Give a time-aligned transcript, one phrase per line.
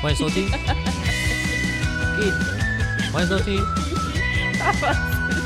[0.00, 0.48] 欢迎收听，
[3.12, 3.56] 欢迎收听，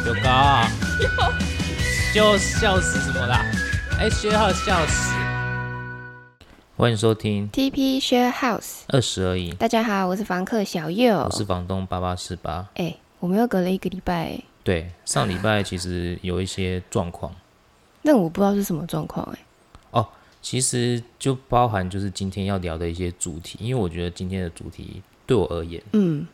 [0.04, 0.68] 有高啊，
[2.14, 3.46] 就笑死什么啦？
[3.98, 5.14] 哎，学号笑死。
[6.76, 11.16] 欢迎收听 TP Share House，二十而已，大家好，我是房客小右。
[11.16, 12.68] 我是房东八八四八。
[12.74, 14.38] 哎，我们又隔了一个礼拜。
[14.62, 17.34] 对，上礼拜其实有一些状况，
[18.02, 19.38] 那我不知道是什么状况哎。
[20.42, 26.26] 哦，其实就包含就是今天要聊的一些主题，因为我觉得今天的主题对我而言，嗯，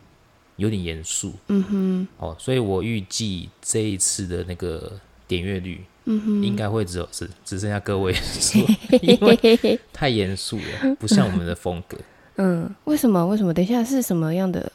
[0.57, 1.35] 有点严肃。
[1.49, 5.85] 嗯哼，哦，所以我预计这一次的那个点阅率。
[6.11, 8.59] 嗯哼应该会只有只只剩下个位数，
[9.03, 11.99] 因为太严肃了，不像我们的风格。
[12.37, 13.27] 嗯，为什么？
[13.27, 13.53] 为什么？
[13.53, 14.73] 等一下是什么样的？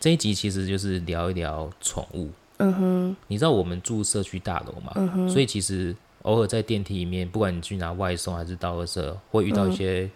[0.00, 2.30] 这一集其实就是聊一聊宠物。
[2.56, 4.92] 嗯哼，你知道我们住社区大楼嘛？
[4.94, 10.10] 嗯哼，所以其实偶尔在电梯里面，不管你去拿外送还是到二社，会遇到一些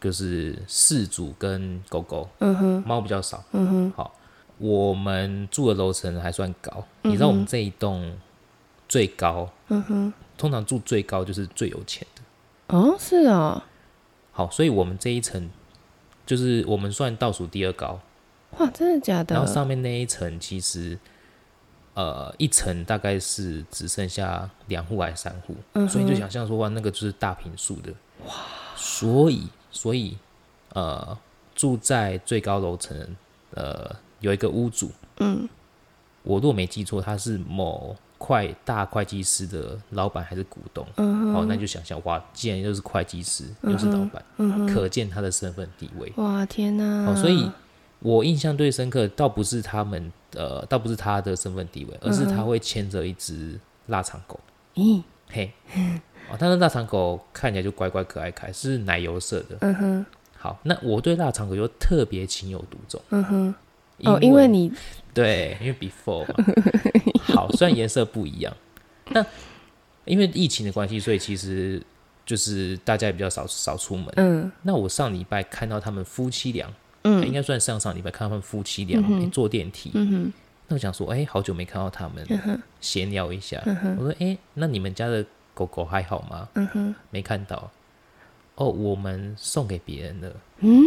[0.00, 2.28] 就是事主跟狗狗。
[2.38, 3.42] 嗯哼，猫比较少。
[3.52, 4.14] 嗯哼，好，
[4.58, 6.84] 我们住的楼层还算高。
[7.02, 8.16] 你知道我们这一栋？
[8.88, 12.22] 最高，嗯哼，通常住最高就是最有钱的。
[12.76, 13.66] 哦，是啊。
[14.30, 15.50] 好，所以我们这一层
[16.24, 17.98] 就是我们算倒数第二高。
[18.58, 19.34] 哇，真的假的？
[19.34, 20.96] 然后上面那一层其实，
[21.96, 25.56] 呃，一层大概是只剩下两户还是三户，
[25.88, 27.90] 所以就想象说，哇，那个就是大平数的。
[28.26, 28.32] 哇，
[28.76, 30.16] 所以，所以，
[30.74, 31.18] 呃，
[31.54, 32.94] 住在最高楼层，
[33.54, 35.48] 呃，有一个屋主，嗯，
[36.22, 37.96] 我若没记错，他是某。
[38.18, 40.86] 会大会计师的老板还是股东？
[40.96, 46.10] 嗯哦，那就想想哇，既然又是会计师又是老板，嗯可见他的身份地位。
[46.16, 47.10] 哇，天哪！
[47.10, 47.48] 哦，所以
[48.00, 54.38] 我印象最深刻，倒不是他们，呃，倒不是他的身份地位，而是他会牵着一只腊肠狗。
[54.74, 55.50] 咦，嘿，
[56.30, 59.56] 哦，他的腊肠狗看起来就乖乖可爱，可爱是奶油色的。
[59.60, 60.06] 嗯哼。
[60.38, 63.00] 好，那我对腊肠狗就特别情有独钟。
[63.10, 63.54] 嗯哼。
[64.04, 64.70] 哦，因为你
[65.14, 66.34] 对，因为 before 嘛。
[67.34, 68.54] 好，虽然颜色不一样，
[69.08, 69.24] 那
[70.04, 71.82] 因为疫情的关系，所以其实
[72.26, 74.06] 就是大家也比较少少出门。
[74.16, 76.70] 嗯，那我上礼拜看到他们夫妻俩，
[77.06, 79.90] 嗯，应该算上上礼拜看他们夫妻俩坐电梯。
[79.94, 80.32] 嗯哼，
[80.68, 82.26] 那我想说，哎，好久没看到他们，
[82.80, 83.62] 闲聊一下。
[83.98, 85.24] 我说，哎，那你们家的
[85.54, 86.48] 狗狗还好吗？
[86.54, 87.70] 嗯哼，没看到。
[88.56, 90.32] 哦，我们送给别人了。
[90.60, 90.82] 嗯，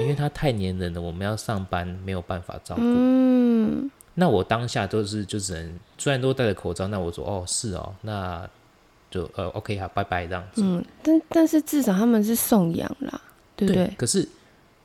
[0.00, 2.82] 因为它太黏人了，我们要上班没有办法照顾。
[2.84, 3.90] 嗯。
[4.14, 8.46] 那我当下都是就只能，虽然都戴着口罩，那我说哦是哦，那
[9.08, 10.62] 就呃 OK 好，拜拜这样子。
[10.64, 13.20] 嗯，但但是至少他们是送养啦，
[13.54, 13.88] 对不对？
[13.96, 14.28] 可是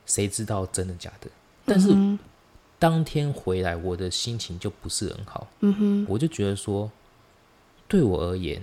[0.06, 1.28] 谁知道真的假的？
[1.66, 1.94] 但是
[2.78, 5.46] 当天回来，我的心情就不是很好。
[5.60, 6.90] 嗯哼，我就觉得说，
[7.86, 8.62] 对我而言，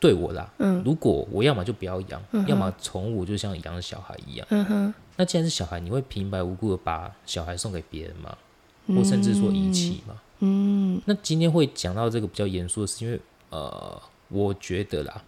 [0.00, 4.46] 对我啦，嗯，如果我要么就不要养，要么宠物就像养小孩一样。
[4.50, 8.36] 嗯哼，那既然是小孩，你会平白无故的把小孩送给别人吗？
[8.86, 13.98] 或甚至说遗弃吗，嗯，那今天会讲到这个比较严肃的是，因为呃，
[14.28, 15.24] 我觉得啦，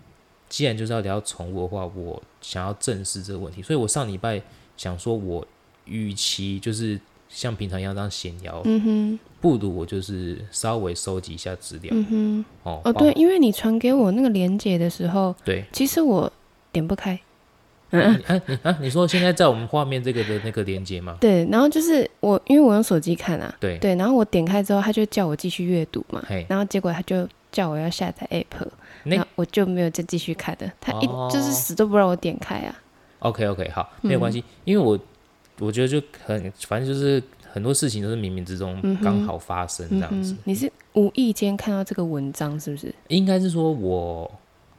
[0.46, 4.42] 既然就是要聊宠物的话，我想要正视这个问题，所以我上礼拜
[4.76, 5.46] 想说，我
[5.84, 6.98] 与其就是
[7.28, 16.30] 像平常一样这样闲聊，嗯哼，不如我就是稍微收集一下资料，嗯哼，哦哦对，因为你传给我那个链接的时候，对，其实我
[16.72, 17.18] 点不开。
[17.90, 21.16] 嗯，啊你啊，你说现在在我们画面这个的那个连接吗？
[21.20, 23.78] 对，然后就是我，因为我用手机看啊，对。
[23.78, 28.66] 对，然后我点开之后，他就叫我继续阅读嘛，然后结果他就叫我要下载 app，
[29.04, 32.74] 那我就没有再继续看的，他一就是死都不让我点开啊。
[33.20, 34.98] OK OK，好，没有关系，因为我
[35.58, 37.22] 我觉得就很，反正就是
[37.52, 40.36] 很多事情都是冥冥之中刚好发生这样子。
[40.44, 42.94] 你是无意间看到这个文章是不是？
[43.08, 44.30] 应该是说我。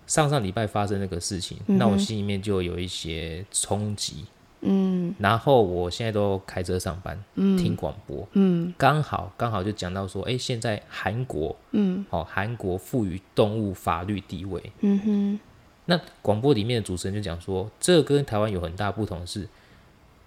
[0.06, 4.24] 上上礼拜发生那个事情，那我心里面就有一些冲击。
[4.62, 8.26] 嗯，然后我现在都开车上班，听广播。
[8.32, 14.64] 嗯，刚好刚好就讲到说，哎，现在韩国，嗯，好，韩国赋予动物法律地位。
[14.80, 15.40] 嗯哼，
[15.88, 19.48] 那广播里面的主持人就讲说，这跟台湾有很大不同是，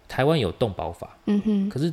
[0.08, 1.16] 台湾有动保法。
[1.26, 1.92] 嗯哼，可是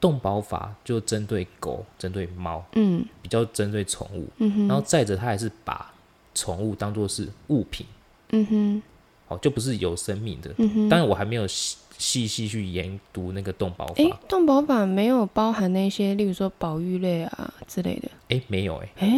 [0.00, 4.26] 动保法就针对狗、针对猫，嗯，比较针对宠物。
[4.38, 5.92] 嗯哼，然后再者，他还是把
[6.34, 7.84] 宠物当做是物品，
[8.30, 8.82] 嗯哼，
[9.26, 10.54] 哦，就不是有生命的。
[10.58, 11.46] 嗯哼，当然我还没有
[11.98, 13.94] 细细细去研读那个动保法。
[13.98, 18.08] 哎，动保法没有包含那些，例如说保育类啊之类的。
[18.28, 19.08] 哎，没有哎，哎，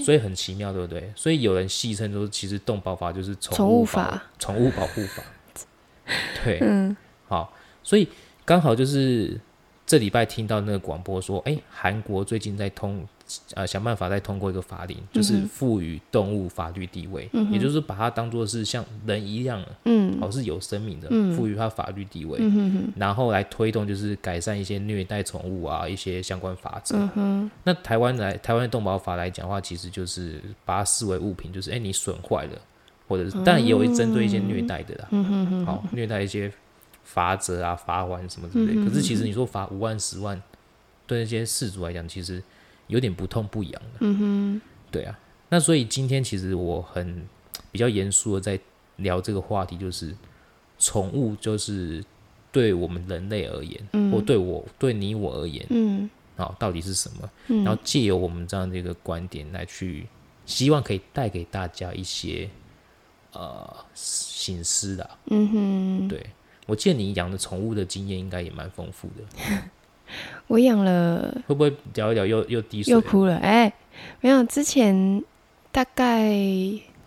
[0.00, 1.10] 所以很奇妙，对不对？
[1.16, 5.22] 所以有人戏称说，其实动保法就是宠物法，宠物保护法。
[6.44, 6.96] 对，嗯，
[7.26, 7.52] 好，
[7.82, 8.06] 所以
[8.44, 9.40] 刚好就是
[9.84, 13.04] 这礼拜听到那个广播说，哎，韩国最近在通
[13.54, 22.38] 呃想办法再通过一个法令，就是赋予动物法律地位，也就是把它当做是像人一样，嗯，哦是有生命的，赋予它法律地位，
[22.96, 26.96] 然后来推动就是改善一些虐待宠物啊一些相关法则。
[27.64, 32.52] 那台湾来台湾的动保法来讲的话，其实就是把它视为物品，就是哎你损坏了，
[33.08, 35.08] 或者是当然也有针对一些虐待的啦，
[35.66, 36.52] 好虐待一些
[37.02, 38.74] 罚则啊罚款什么之类。
[38.84, 40.40] 可是其实你说罚五万十万。
[41.08, 42.42] 对那些事主来讲，其实
[42.86, 43.98] 有点不痛不痒的。
[44.00, 44.60] 嗯哼，
[44.90, 45.18] 对啊。
[45.48, 47.24] 那所以今天其实我很
[47.70, 48.58] 比较严肃的在
[48.96, 50.14] 聊这个话题，就是
[50.78, 52.04] 宠物就是
[52.50, 57.30] 对我们人类而言，或对我对你我而言，嗯，好，到底是什么？
[57.64, 60.06] 然后借由我们这样的一个观点来去，
[60.46, 62.48] 希望可以带给大家一些
[63.32, 65.10] 呃醒思的。
[65.26, 66.26] 嗯哼，对
[66.66, 69.24] 我记得你养的宠物的经验应该也蛮丰富的。
[70.46, 72.92] 我养了，会不会聊一聊又又滴水？
[72.92, 73.36] 又哭了？
[73.38, 73.72] 哎，
[74.20, 75.22] 没有，之前
[75.72, 76.32] 大概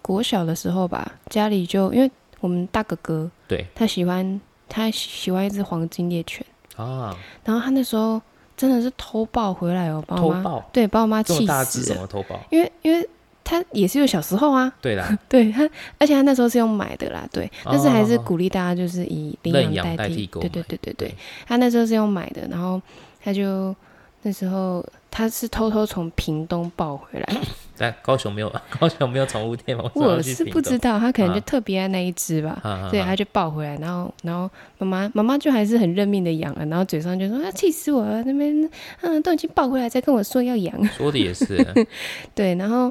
[0.02, 2.10] 国小的时候吧，家里就因为
[2.40, 8.22] 我们大哥哥，对，他喜欢他喜欢一只黄金猎犬啊，然后他那时候
[8.58, 12.40] 真的是偷抱回来哦，偷抱，对，把我妈气死，怎么偷抱？
[12.50, 13.08] 因为因为
[13.50, 15.68] 他也是有小时候啊，对啦， 对他，
[15.98, 21.16] 而且他那时候是用买的啦，对，但是还是鼓励大家就是以领养代替，对对对对对，
[21.48, 22.80] 他那时候是用买的，然后。
[23.22, 23.76] 他就
[24.22, 27.38] 那时候他是偷偷从屏东抱回来，
[27.76, 28.50] 在高雄没有
[28.80, 29.92] 高雄没有宠物店吗？
[29.94, 38.70] 我是不知道，他可能就特别爱那一只吧，对，他就抱回来，然后然后妈妈妈妈就还是很认命的养了，然后嘴上就说啊气死我了，那边
[39.02, 41.62] 嗯都已经抱回来，再跟我说要养，说的也是，
[42.34, 42.90] 对，然后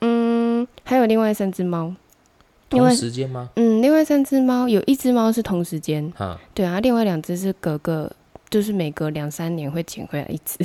[0.00, 1.94] 嗯还有另外三只猫，
[2.68, 3.50] 同时间吗？
[3.56, 6.12] 嗯，另外三只猫有一只猫是同时间，
[6.54, 8.10] 对啊，另外两只是隔个。
[8.50, 10.58] 就是每隔两三年会捡回来一只，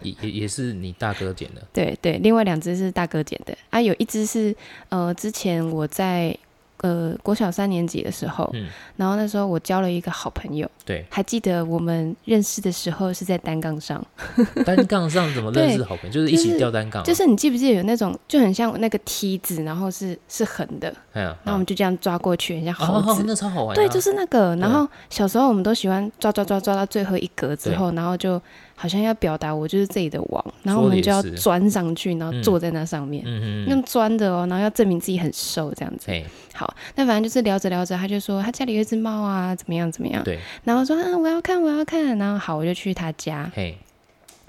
[0.00, 1.62] 也也也是你大哥捡的。
[1.72, 4.54] 对对，另外两只是大哥捡的啊，有一只是
[4.90, 6.38] 呃，之前我在。
[6.82, 14.04] 呃，国小三年级的时候，嗯，然后那时候我交了一个好朋友，对，还记得我们认识的时候是在单杠上，
[14.64, 16.12] 单杠上怎么认识好朋友？
[16.12, 24.54] 就是一起吊单杠，就是你记不记得有那种就很像那个梯子，然后是是横的，哎呀，然后我们就这样抓过去，很像猴子，那超好玩，对，就是那个。
[24.56, 28.40] 然后小时候我们都喜欢抓抓抓抓到最后一格之后，然后就。
[28.76, 33.24] 好像要表达我就是这里的王，然后我们就要钻上去，然后坐在那上面，
[33.66, 36.12] 用钻的哦，然后要证明自己很瘦这样子。
[36.52, 40.22] 好，那反正就是聊着聊着，他就说他家里有一只猫啊，怎么样怎么样。
[40.22, 42.16] 对，然后说啊，我要看，我要看。
[42.18, 43.50] 然后好，我就去他家。
[43.54, 43.76] 嘿，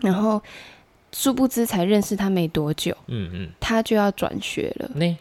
[0.02, 0.42] 然后
[1.14, 4.92] 殊不知才认识他没多久，嗯嗯，他就要转学了。
[4.94, 5.16] 那。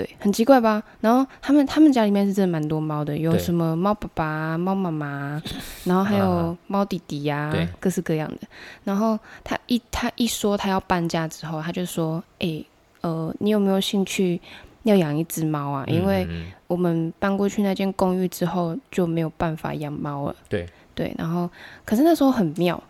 [0.00, 0.82] 对，很奇怪吧？
[1.02, 5.42] 然后他们他们家里面是真的蛮多猫的，有什么猫爸爸、猫妈妈，
[5.84, 8.48] 然后还有猫弟弟呀，各式各样的。
[8.82, 12.64] 然后他一他一说他要搬家之后，他就说：“哎，
[13.02, 14.40] 呃，你有没有兴趣
[14.84, 15.84] 要养一只猫啊？
[15.86, 16.26] 因为
[16.66, 21.50] 我们搬过去那间公寓之后就没有办法养猫了。”对对，然后
[21.84, 22.82] 可是那时候很妙，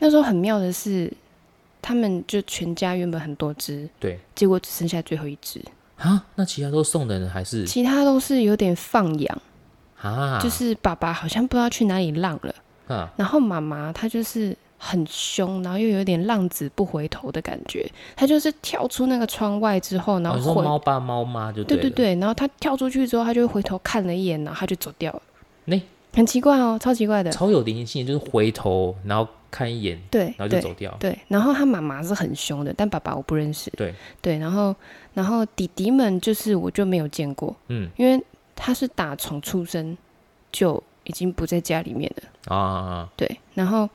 [0.00, 1.10] 那时候很妙的是，
[1.80, 5.62] 他们就全家原本很多只，对，结果只剩下最后一只。
[5.98, 7.64] 啊，那其他都送的人还是？
[7.64, 9.42] 其他都是有点放养
[10.00, 12.54] 啊，就是爸爸好像不知道去哪里浪了
[12.86, 25.22] 啊，然后妈妈她就是很凶，然后又有点浪子不回头的感觉，她就是跳出那个窗外之后，然后说猫爸猫妈就对对对，然后他跳出去之后，他就回头看了一眼，然后他就走掉了。
[25.64, 25.80] 那
[26.18, 30.94] 很奇怪哦，超奇怪的，超有灵性，就是回头然后看一眼，对，然后就走掉。
[31.00, 33.70] 对，然后他妈妈是很凶的，但爸爸我不认识。
[33.70, 34.74] 对对，然后。
[35.14, 38.22] 然后弟弟们就是我就没有见过，嗯，因为
[38.54, 39.98] 他是打从出生
[40.52, 43.88] 就已经不在家里面了啊，对，然后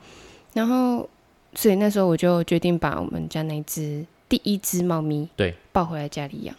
[0.52, 1.08] 然后
[1.54, 6.54] 所以那时候我就决定把我们家那只第一只猫咪对抱回来家里养。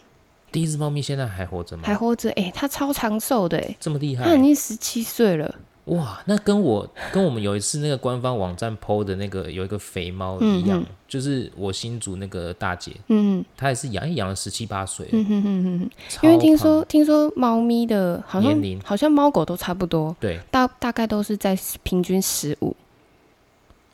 [0.56, 1.82] 第一只猫咪现在还活着吗？
[1.84, 5.54] 还活着，哎，它超长寿的，哎，这么厉害，它已经十七岁了。
[5.84, 15.90] 哇，那跟我跟我们有一次那个官方网站 PO 的那个有一个肥猫一样，就是我新组那个大姐，嗯，她也是养一养了十七八岁，嗯哼哼哼，
[16.22, 22.74] 因为听说听说猫咪的好像好像猫狗都差不多，对，大大概都是在平均十五，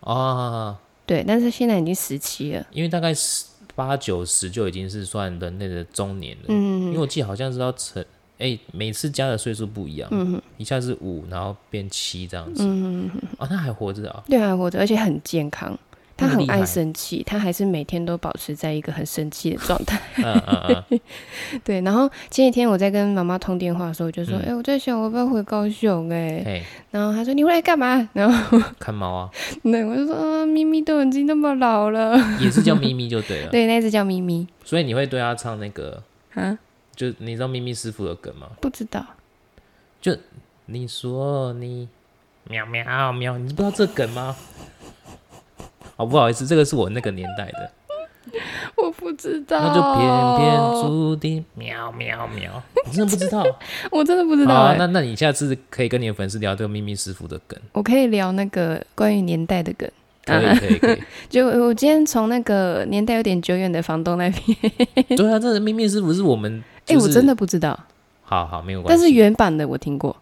[0.02, 8.04] 啊，对，但是现在已经十七了，因为大概十八九十就已经是算人类的中年了，嗯，因为我记得好像是要成。
[8.38, 14.24] 哎，每次加的岁数不一样，嗯一下是五，然后变七这样子，嗯啊，他还活着啊？
[14.26, 15.78] 对，还活着，而且很健康。
[16.22, 20.00] 他很爱生气，他还是每天都保持在一个很生气的状态。
[20.16, 21.00] 嗯 嗯嗯。
[21.64, 29.30] 对，然后前几天我在跟妈妈通电话的时候，我就说：“哎，我在想我要不要回高雄？”哎，然后他说：“你回来干嘛？” 然后看猫啊。
[29.62, 33.50] 对，我就说：“啊，咪咪都已经那么老了。”也是叫咪咪就对了。
[33.50, 34.46] 对，那只叫咪咪。
[34.64, 36.02] 所以你会对他唱那个
[36.34, 36.58] 啊？
[36.94, 38.48] 就你知道咪咪师傅的梗吗？
[38.60, 39.04] 不知道。
[40.00, 40.16] 就
[40.66, 41.88] 你说你
[42.48, 44.36] 喵喵喵，你不知道这梗吗？
[46.02, 47.70] 哦，不好意思，这个是我那个年代的，
[48.76, 49.58] 我不知道。
[49.60, 53.44] 那就偏偏注定喵喵喵， 你真的不知道？
[53.90, 54.74] 我真的不知道。
[54.76, 57.58] 那那你下次可以跟你的粉丝聊这个咪咪师傅的梗。
[57.72, 59.88] 我可以聊那个关于年代的梗。
[60.24, 61.02] 可以可以可以。
[61.28, 65.16] 就我今天从那个年代有点久远的房东那边。
[65.16, 66.62] 对啊，这个咪咪师傅是我们。
[66.86, 67.76] 哎，我真的不知道。
[68.22, 69.00] 好好，没有关系。
[69.02, 70.16] 但是原版的我听过。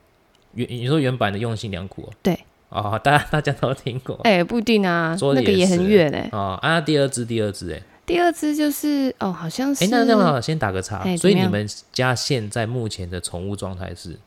[0.55, 2.03] 原你说原版的用心良苦。
[2.03, 2.39] 哦对。
[2.71, 4.19] 哦，大家大家都听过。
[4.25, 6.29] 哎，不一定啊，那个也很远哎。
[6.33, 9.85] 哦啊，第二只，第二只，哎，第二只就是哦，好像是。
[9.85, 11.05] 哎，那这样先打个岔。
[11.17, 14.19] 所以你们家现在目前的宠物状态是？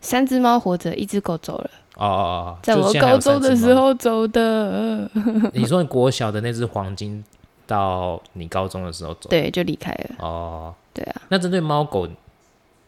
[0.00, 1.70] 三只猫活着，一只狗走了。
[1.96, 5.08] 哦哦哦，在我高中的时候走的。
[5.54, 7.24] 你说国小的那只黄金，
[7.66, 9.30] 到你高中的时候走？
[9.30, 10.16] 对，就离开了。
[10.18, 11.22] 哦，对啊。
[11.28, 12.08] 那针对猫狗，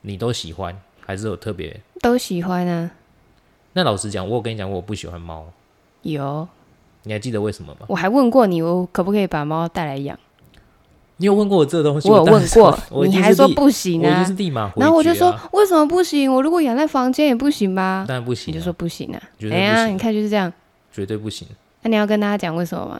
[0.02, 1.80] 你都喜欢，还是有特别？
[2.02, 2.90] 都喜欢啊。
[3.76, 5.44] 那老实讲，我跟你讲，我不喜欢猫。
[6.00, 6.48] 有，
[7.02, 7.80] 你还记得为什么吗？
[7.88, 10.18] 我还问过你，我可不可以把猫带来养？
[11.18, 12.08] 你有问过我这个东西？
[12.08, 14.20] 我有问过， 你还说不行啊？
[14.20, 16.32] 我就是立马然后我就说，为什么不行？
[16.32, 18.06] 我如果养在房间也不行吧？
[18.08, 18.50] 当然不行。
[18.50, 19.22] 你就说不行啊？
[19.42, 20.50] 哎呀，你看就是这样，
[20.90, 21.46] 绝对不行。
[21.82, 22.98] 那你要跟大家讲为什么吗？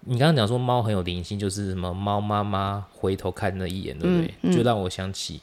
[0.00, 4.54] 你刚刚讲说猫很有灵性，就是什么猫妈妈回头看那一眼，对不对？
[4.54, 5.40] 就让我想起，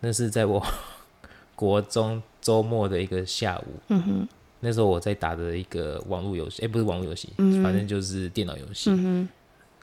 [0.00, 0.66] 那是在我
[1.54, 2.22] 国中。
[2.42, 4.28] 周末的一个下午，嗯哼，
[4.60, 7.30] 那时候我在打的一个网络游戏，哎，不是网络游戏，
[7.62, 8.90] 反正就是电脑游戏。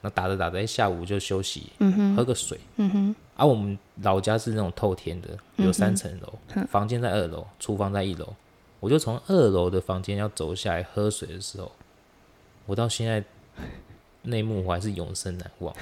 [0.01, 3.16] 那打着打着，下午就休息，嗯哼，喝个水，嗯哼。
[3.36, 8.34] 而我们老家是那种透天的，有三层楼，房间在二楼，厨房在一楼。
[8.80, 11.72] 我就从二楼的房间要走下来喝水的时候，
[12.66, 13.24] 我到现在
[14.22, 15.75] 内幕我还是永生难忘。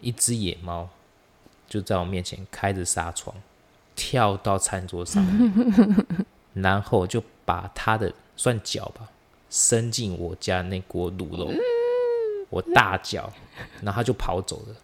[0.00, 0.88] 一只野猫
[1.68, 3.34] 就在我面前开着纱窗。
[3.96, 5.24] 跳到餐桌上，
[6.54, 9.08] 然后就把他的算脚吧，
[9.50, 11.50] 伸进我家那锅卤肉，
[12.50, 13.32] 我大叫，
[13.82, 14.74] 然后他就跑走了。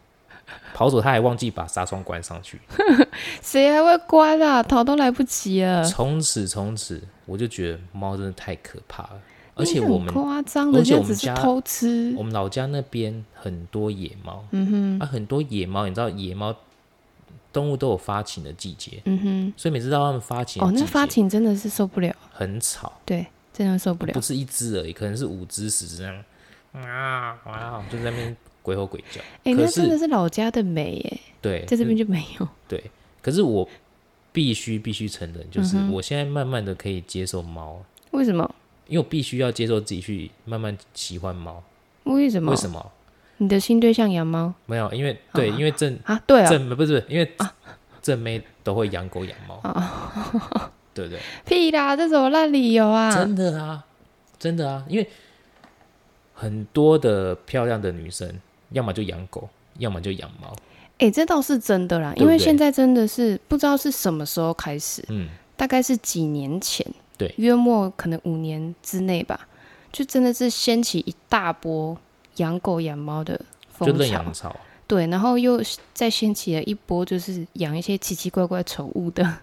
[0.75, 2.61] 跑走他还忘记把纱窗关上去，
[3.41, 4.61] 谁还会关啊？
[4.61, 5.85] 逃都来不及了。
[5.85, 9.21] 从此从此，我就觉得猫真的太可怕了。
[9.55, 12.13] 而且我们夸张，而且我们家偷吃。
[12.17, 16.53] 我们老家那边很多野猫，嗯哼，啊，很多野猫，你知道野猫。
[17.53, 26.25] 动物都有发情的季节，嗯哼，所以每次到它们发情，哦，那发情真的是受不了，很吵，对，真的受不了，不是一只而已，可能是五只、十只这样，
[26.73, 32.91] 啊，哇，就在那边鬼吼鬼叫，哎，那真的是老家的美耶，对，在这边就没有，对，
[33.21, 33.69] 可是我
[34.33, 38.55] 必须必须承认，就是我现在慢慢的可以接受猫，为什么？
[38.87, 41.63] 因为我必须要接受自己去慢慢喜欢猫，
[42.05, 42.51] 为什么？
[42.51, 42.93] 为什么？
[43.43, 44.53] 你的新对象养猫？
[44.67, 47.27] 没有，因为对，因为正啊，对啊，正不是因为
[48.03, 49.59] 正妹都会养狗养猫，
[50.93, 51.19] 对不对？
[51.47, 53.11] 屁啦，这什么烂理由啊！
[53.15, 53.83] 真的啊，
[54.39, 55.09] 真的啊，因为
[56.35, 58.31] 很多的漂亮的女生，
[58.73, 60.55] 要么就养狗，要么就养猫。
[60.99, 69.49] 哎，这倒是真的啦，因为现在真的是不知道是什么时候开始，嗯，大概是几年前，对，约莫可能五年之内吧，
[69.91, 71.97] 就真的是掀起一大波。
[72.41, 73.87] 养狗养猫的风
[74.33, 74.57] 潮，
[74.87, 75.63] 对，然后又
[75.95, 79.39] 再掀起了一波，就是养一些奇奇怪怪宠物的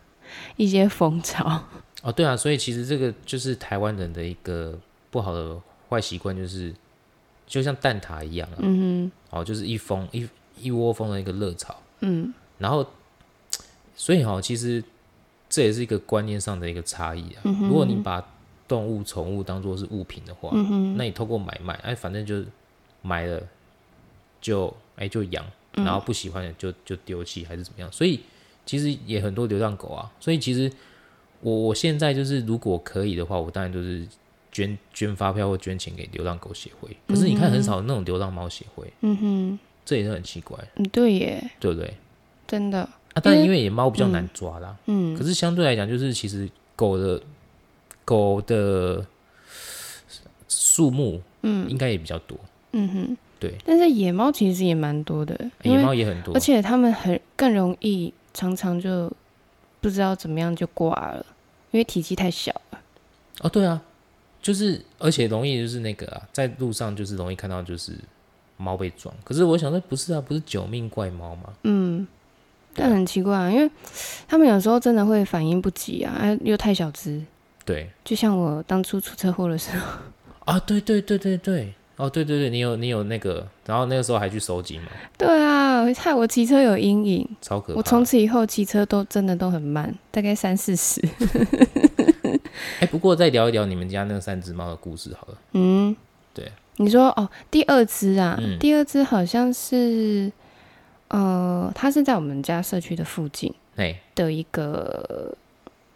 [0.57, 1.63] 一些风潮。
[2.01, 4.77] 哦，对啊，所以其实这个就是台湾人的一个
[5.09, 6.73] 不好的坏习惯，就是
[7.47, 10.27] 就像蛋挞一样啊，嗯哼，哦，就是一蜂一
[10.59, 12.85] 一窝蜂的一个热潮，嗯，然后
[13.95, 14.83] 所以哈，其实
[15.49, 17.41] 这也是一个观念上的一个差异啊。
[17.61, 18.21] 如果你把
[18.67, 20.51] 动物宠物当做是物品的话，
[20.97, 22.45] 那你透过买卖，哎，反正就是。
[23.07, 23.41] 买了
[24.41, 27.89] 就哎就养，然后不喜欢的就就丢弃还是怎么样？
[27.91, 28.19] 所以
[28.65, 30.11] 其实也很多流浪狗啊。
[30.19, 30.71] 所以其实
[31.41, 34.05] 我我现在就是如果可以的话，我当然就是
[34.51, 36.89] 捐捐发票或捐钱给流浪狗协会。
[37.07, 40.57] 可是你看很少那种流浪猫协会，嗯哼，这也是很奇怪。
[40.75, 41.93] 嗯，对耶，对不对？
[42.47, 42.79] 真的
[43.13, 47.21] 啊，但因为也猫比较难抓啦，嗯，可是相对来讲，就是其实狗的
[48.05, 49.05] 狗的
[50.47, 52.37] 数目，嗯，应该也比较多。
[52.79, 59.11] 嗯哼，对，但是野猫其实也蛮多的，野猫也很多，而且它们很更容易，常常就
[59.81, 61.25] 不知道怎么样就挂了，
[61.71, 62.79] 因为体积太小了。
[63.41, 63.81] 哦，对啊，
[64.41, 67.93] 就是，而且容易就是那个啊，在路上就是容易看到就是
[68.57, 69.13] 猫被撞。
[69.23, 71.53] 可是我想说，不是啊，不是九命怪猫吗？
[71.63, 72.07] 嗯，
[72.75, 73.67] 但很奇怪，啊因为
[74.27, 77.19] 他们有时候真的会反应不及啊，哎，又太小只。
[77.65, 79.99] 对，就像我当初出车祸的时候。
[80.45, 84.85] 啊，对对对对对，哦，对对对，你有你有那个，然后那个时候还去收集嘛？
[85.17, 87.77] 对啊，害我骑车有阴影，超可怕。
[87.77, 91.01] 我从此以后骑车都真的都很慢，大概三四十。
[92.79, 95.37] 哎，不过再聊一聊你们家那三只猫的故事好了。
[95.53, 95.95] 嗯，
[96.33, 100.31] 对，你说哦，第二只啊，第二只好像是，
[101.07, 105.35] 呃，它是在我们家社区的附近，哎，的一个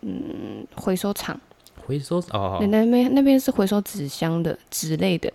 [0.01, 1.39] 嗯回收厂。
[1.86, 5.31] 回收哦，那边那边是回收纸箱的纸类的，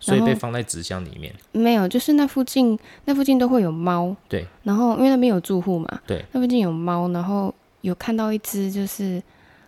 [0.00, 1.34] 所以被放在纸箱里面。
[1.52, 4.14] 没有，就是那附近那附近都会有猫。
[4.28, 9.22] 对，然后因为那边有住户嘛，对，那附近有猫，然后有看到一只就是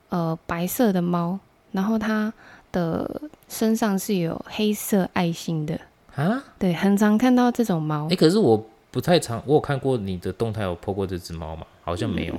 [0.08, 1.38] 呃白色的猫，
[1.72, 2.32] 然后它
[2.72, 5.80] 的身上是有黑色爱心的
[6.14, 6.42] 啊。
[6.58, 8.08] 对，很常看到这种猫。
[8.10, 11.66] 哎，可是我不太常，我有看过你的动态，有 po 过这只猫吗？
[11.82, 12.34] 好像没有，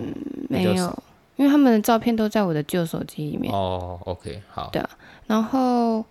[0.48, 1.04] 没有。
[1.38, 3.54] 因为他们的照片都在我的旧手机里面。
[3.54, 4.70] 哦，OK，好。
[4.74, 4.90] 对啊，
[5.26, 6.04] 然后，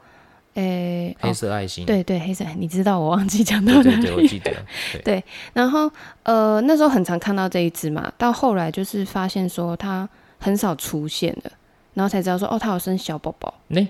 [0.58, 1.86] 诶，黑色爱心。
[1.86, 3.82] 对对，黑色，你知道我忘记讲到了。
[3.82, 4.52] 对对，我记得。
[5.04, 5.22] 对，
[5.52, 5.90] 然后
[6.24, 11.52] 呃，那时候很常看到这一只嘛，到后来就是发现说它很少出现了，
[11.94, 13.54] 然后才知道说哦，它有生小宝宝。
[13.68, 13.86] 那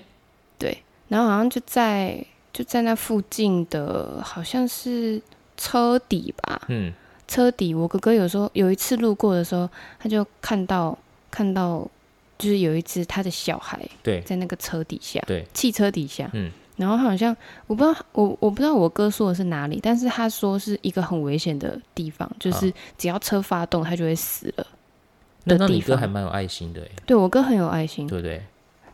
[0.59, 0.77] 对，
[1.09, 2.23] 然后好像就在
[2.53, 5.21] 就在那附近的，好像是
[5.57, 6.61] 车底吧。
[6.69, 6.93] 嗯。
[7.27, 10.97] 车底，我哥哥有时候有一次路过的时候，他就看到。
[11.31, 11.87] 看到
[12.39, 14.21] 就是有一只他的小孩对。
[14.23, 15.47] 在那个车底下对。
[15.53, 24.67] 汽车底下嗯，然后他好像我不知道我我不知道我哥说的是哪里，但是他说是一个很危险的地方，就是只要车发动他就会死了。
[25.45, 28.43] 那那你哥还蛮有爱心的对我哥很有爱心，对不对？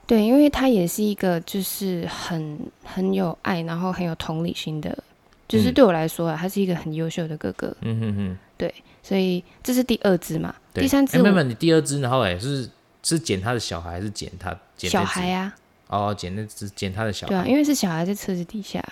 [0.06, 4.96] 对，因为他也是一个就是很很有爱，然后很有同理心的，
[5.48, 7.74] 就是对我来说啊，他是一个很优秀的哥哥。
[7.80, 8.72] 嗯哼哼，对，
[9.02, 10.54] 所以这是第二只嘛。
[10.72, 12.68] 第三只，没有没有，你第二只，然后哎，是
[13.04, 15.54] 是捡他的小孩，还是捡他捡小孩啊？
[15.88, 17.32] 哦，捡那只捡他的小孩。
[17.32, 18.82] 对啊，因为是小孩在车子底下。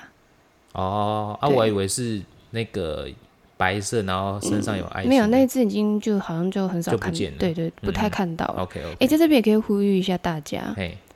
[0.73, 3.09] 哦，啊，我还以为是那个
[3.57, 5.09] 白色，然后身上有爱心。
[5.09, 7.39] 没有，那只已经就好像就很少看见了。
[7.39, 8.47] 对对，不太看到。
[8.59, 8.97] OK OK。
[9.01, 10.75] 哎，在这边也可以呼吁一下大家，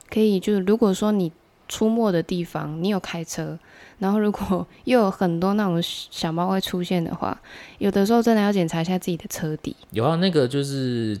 [0.09, 1.31] 可以就是如果说你
[1.67, 3.57] 出没的地方，你有开车。
[3.99, 7.35] 然后，如果 又有很多那种小猫会出现的话，
[7.79, 9.75] 有的时候真的要检查一下自己的车底。
[9.89, 11.19] 有啊，那个就是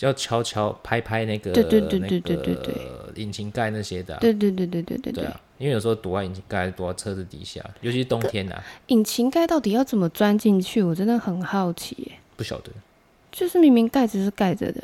[0.00, 2.74] 要悄悄拍拍那个，对对对对对对对，
[3.16, 4.16] 引擎盖那些的。
[4.20, 8.62] 对对对对对对对啊，因为有时候躲在引擎盖，躲在车子底下，尤其是冬天啊。
[8.88, 10.82] 引擎盖到底要怎么钻进去？
[10.82, 12.12] 我真的很好奇。
[12.36, 12.70] 不晓得，
[13.32, 14.82] 就是明明盖子是盖着的，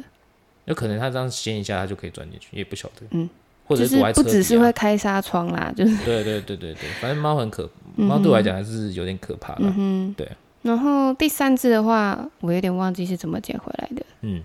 [0.65, 3.07] 有可能他这样掀一下，他就可以钻进去，也不晓得。
[3.11, 3.29] 嗯。
[3.67, 9.63] 或者是不只是会开纱窗啦，就是对对对对对，反正猫很可，猫对我来讲还是有点可怕的。
[9.79, 10.31] 嗯对。
[10.61, 14.05] 然后第三只的话，我有点忘记是怎么捡回来的。
[14.21, 14.43] 嗯，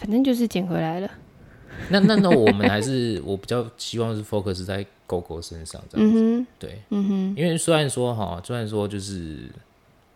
[0.00, 1.10] 反正就是捡回来了。
[1.90, 6.46] 那那那我们还是 我比较希望是 focus 在狗狗身上这样子。
[6.58, 7.34] 对，嗯哼。
[7.36, 9.50] 因为虽然说哈，虽然说就是，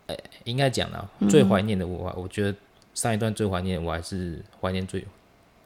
[0.06, 2.56] 哎，应该讲啊，最怀念的我，我觉得
[2.94, 5.04] 上一段最怀念我还是怀念最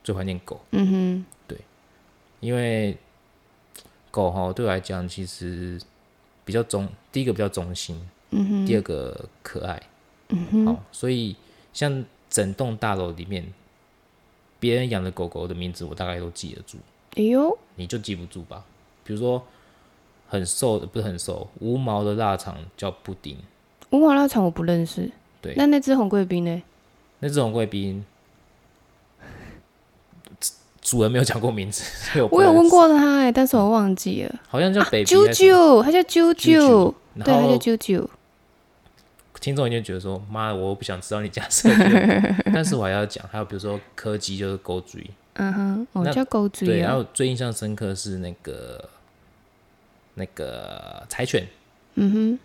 [0.03, 0.61] 最怀念狗。
[0.73, 1.25] 嗯哼。
[1.47, 1.57] 对
[2.41, 2.97] 因为
[4.11, 5.81] 狗哈对我来讲，其实
[6.45, 8.01] 比较忠，第一个比较忠心，
[8.31, 9.81] 嗯哼，第二个可爱，
[10.31, 11.37] 嗯哼，好，所以
[11.73, 13.45] 像整栋大楼里面，
[14.61, 16.79] 别人养的狗狗的名字，我大概都记得住。
[17.17, 18.65] 哎呦，你就记不住吧？
[19.05, 19.43] 比如说
[20.29, 23.37] 很瘦的，不是很瘦，无毛的腊肠叫布丁，
[23.91, 25.11] 无毛腊肠我不认识。
[25.41, 26.63] 对，那那只红贵宾呢？
[27.21, 28.05] 那只红贵宾。
[30.81, 31.85] 主人没有讲过名字，
[32.31, 38.09] 我有问过他哎，但是我忘记了，好像叫 baby，啾啾，他叫啾啾，对，他叫啾啾。
[39.41, 41.69] 听众一定觉得说，妈，我不想知道你家设
[42.53, 46.67] 但是我还要讲，还有比如说柯基就是狗嘴，嗯哼，我叫狗嘴。
[46.67, 48.89] 对，然后最印象深刻是那个
[50.15, 51.47] 那个柴犬，
[51.95, 52.39] 嗯哼，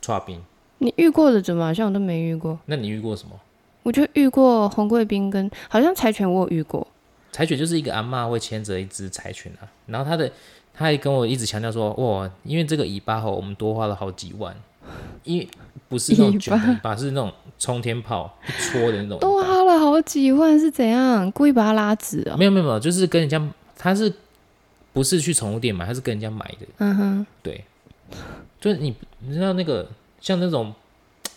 [0.00, 0.42] 串冰。
[0.78, 2.58] 你遇过的怎么好像我都没遇过？
[2.66, 3.38] 那你遇过什么？
[3.84, 6.86] 我就遇过红贵宾跟好像柴犬，我有遇过。
[7.32, 10.30] 柴犬就是一个阿妈会牵着一只柴犬啊，然后他的
[10.74, 14.54] 他还跟我一直强调说，哇，因为这个尾巴吼，我们多花了好几万，
[15.28, 15.48] 因为
[15.88, 21.30] 不是那种卷尾巴，是那种冲天炮一戳的那种，都花了好几万是怎样？
[21.32, 22.36] 故意把它拉直啊？
[22.36, 23.40] 没有没有没有，就是跟人家
[23.76, 24.12] 他是
[24.92, 26.66] 不是去宠物店买，他是跟人家买的。
[26.78, 27.62] 嗯哼，对，
[28.60, 29.86] 就是你你知道那个
[30.20, 30.72] 像那种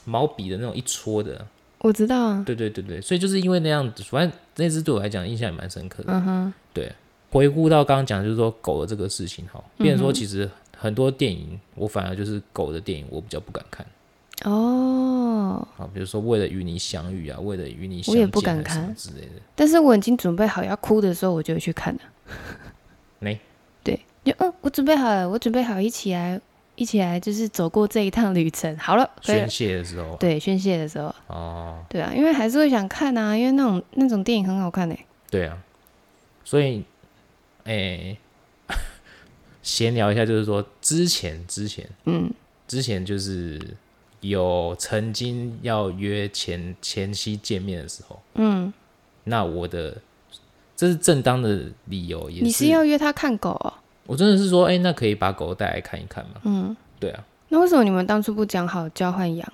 [0.05, 1.45] 毛笔的那种一戳的。
[1.79, 6.13] 我知道啊，对对对对，所以就是因为那样子，反正那只对我来讲印象也蛮深刻的。
[6.13, 6.91] 嗯哼，对，
[7.31, 13.85] 回顾到刚刚讲，就是说狗的这个事情，哈，变成说其实很多电影，我反而就是狗的电影，我比较不敢看。
[14.43, 19.41] 哦，好，比如说为了与你相遇啊，为了与你，我也不敢看之类的。
[19.55, 22.01] 但是我已经准备好要哭的时候，我就会去看了。
[23.19, 23.39] 没，
[23.83, 26.41] 对，就嗯，我准备好了，我准备好一起来，
[26.75, 28.75] 一起来，就是走过这一趟旅程。
[28.79, 34.95] 好了，宣泄的时候，对，宣泄的时候，哦，对啊，因为还是会想看啊，因为那种那种电影很好看呢。
[35.29, 35.55] 对啊，
[36.43, 36.83] 所以，
[37.63, 38.17] 哎，
[39.61, 42.31] 闲聊一下，就是说之前之前，嗯，
[42.67, 43.59] 之前就是。
[44.21, 48.71] 有曾经要约前前妻见面的时候，嗯，
[49.23, 49.99] 那我的
[50.75, 53.73] 这是正当的理由，也是你是要约他看狗哦？
[54.05, 56.41] 我真的是说，哎，那可以把狗带来看一看吗？
[56.43, 57.25] 嗯，对啊。
[57.49, 59.53] 那为什么你们当初不讲好交换养？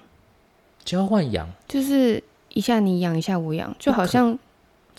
[0.84, 4.38] 交换养就是一下你养一下我养，就好像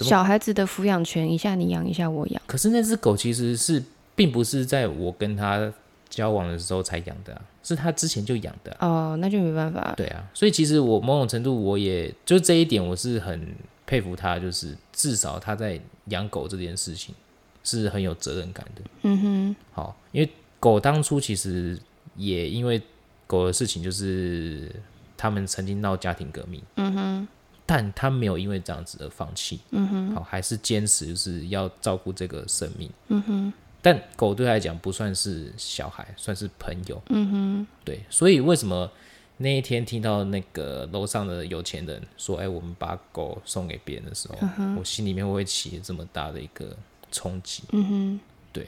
[0.05, 2.43] 小孩子的抚养权，一下你养一下我养。
[2.47, 3.83] 可是那只狗其实是
[4.15, 5.73] 并不是在我跟他。
[6.11, 9.93] 交往的时候才养的，是他之前就养的哦，那就没办法。
[9.95, 13.55] 对啊，所以其实我某种程度我也就这一点我是很
[13.87, 17.15] 佩服他，就是至少他在养狗这件事情
[17.63, 18.83] 是很有责任感的。
[19.03, 21.79] 嗯哼，好，因为狗当初其实
[22.17, 22.81] 也因为
[23.27, 24.75] 狗的事情，就是
[25.15, 26.63] 他们曾经闹家庭革命。
[26.77, 27.29] 嗯哼，
[27.71, 29.61] 但他没有因为这样子而放弃。
[29.73, 32.91] 嗯哼，好，还是坚持就是要照顾这个生命。
[33.09, 33.53] 嗯哼。
[33.83, 37.01] 但狗对他来讲不算是小孩，算是朋友。
[37.11, 38.91] 嗯哼，对，所以为什么
[39.37, 44.37] 那一天听到那个楼上的有钱人说：“哎，我们把狗送给别人的时候，
[44.79, 46.75] 我心里面会起这么大的一个
[47.13, 48.67] 冲击。”嗯哼，对，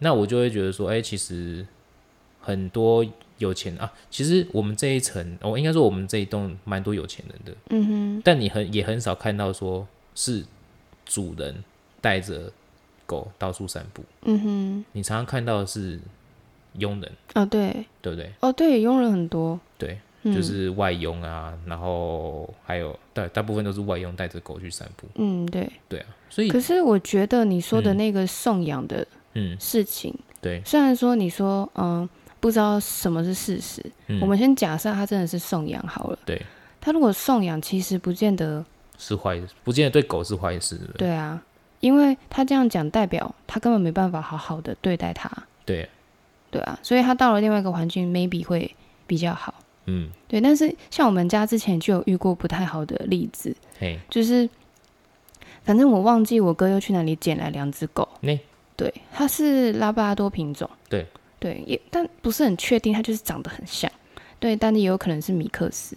[0.00, 1.64] 那我就会觉得说：“哎，其实
[2.40, 3.06] 很多
[3.42, 7.52] 有钱啊，其实我们这一层，我应该说我们这一栋蛮多有钱人的。
[7.70, 10.44] 嗯哼，但你很也很少看到说是
[11.04, 11.62] 主人
[12.00, 12.50] 带着。”
[13.04, 16.00] 狗到处散步，嗯哼，你常常看到的是
[16.78, 18.32] 佣人啊，对，对不对？
[18.40, 29.58] 哦，对，佣人很多，对，就是外佣啊，然后还有大大部分都是外佣带着狗去散步，嗯，对，对啊，所以可是我觉得你说的那个送养的嗯。
[29.60, 32.08] 事情，对，虽然说你说嗯
[32.42, 33.80] 不知道什么是事实，
[34.20, 36.42] 我们先假设他真的是送养好了，对，
[36.80, 38.64] 他如果送养，其实不见得
[38.98, 41.40] 是坏，不见得对狗是坏事，对啊。
[41.78, 45.30] 因为他这样讲，代表他根本没办法好好的对待他。
[45.64, 45.88] 对，
[46.50, 48.74] 对啊，所以他到了另外一个环境，maybe 会
[49.06, 49.54] 比较好。
[49.86, 50.40] 嗯，对。
[50.40, 53.54] 但是像我们家之前就有遇过不太好的例子，
[54.10, 54.48] 就是
[55.62, 58.08] 反正我忘记我哥又去哪里捡来两只狗。
[58.20, 58.36] 那
[58.76, 60.68] 对，它是拉布拉多品种。
[60.88, 61.06] 对，
[61.42, 63.90] 对，也但不是很确定，它就是长得很像。
[64.38, 65.96] 对，但是也有可能是米克斯。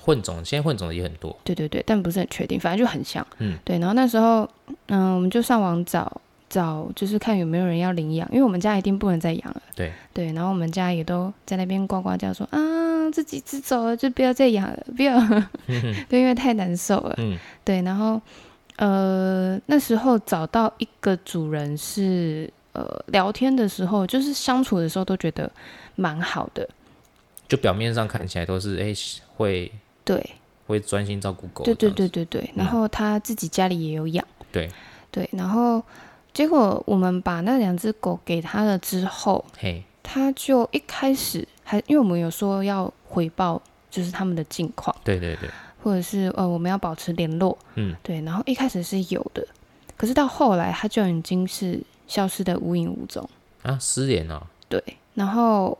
[0.00, 1.36] 混种，现在混种的也很多。
[1.44, 3.26] 对对对，但不是很确定，反正就很像。
[3.38, 3.78] 嗯，对。
[3.78, 4.48] 然后那时候，
[4.86, 9.62] 嗯，我们就上网找找，就是看有没有人要领养，因为我们家一定不能再养了。
[9.76, 10.32] 对对。
[10.32, 12.58] 然后我们家也都在那边呱呱叫说啊，
[13.12, 15.18] 这几只走了就不要再养了，不要，
[16.08, 17.14] 对，因为太难受了。
[17.18, 17.82] 嗯，对。
[17.82, 18.18] 然后
[18.76, 25.50] 呃，那时候找到一个主人是呃，聊天的时候，就是相处的时候都觉得
[25.96, 26.68] 蛮好的，
[27.48, 28.94] 就表面上看起来都是哎
[29.36, 29.72] 会。
[30.04, 30.24] 对，
[30.66, 31.64] 会专心照顾狗。
[31.64, 34.24] 对对对对对，然后他自己家里也有养。
[34.52, 34.70] 对
[35.10, 35.82] 对，然后
[36.32, 43.60] 结果我们把那两只狗给他了之后，嘿，他就一开始还因为我们有说要回报，
[43.90, 44.94] 就是他们的近况。
[45.04, 45.50] 对对对，
[45.82, 47.58] 或者是呃我们要保持联络。
[47.74, 49.46] 嗯，对，然后一开始是有的，
[49.94, 53.30] 可是到后来他就已经是消失的无影无踪
[53.62, 54.44] 啊，失联了。
[54.68, 54.82] 对，
[55.14, 55.78] 然后。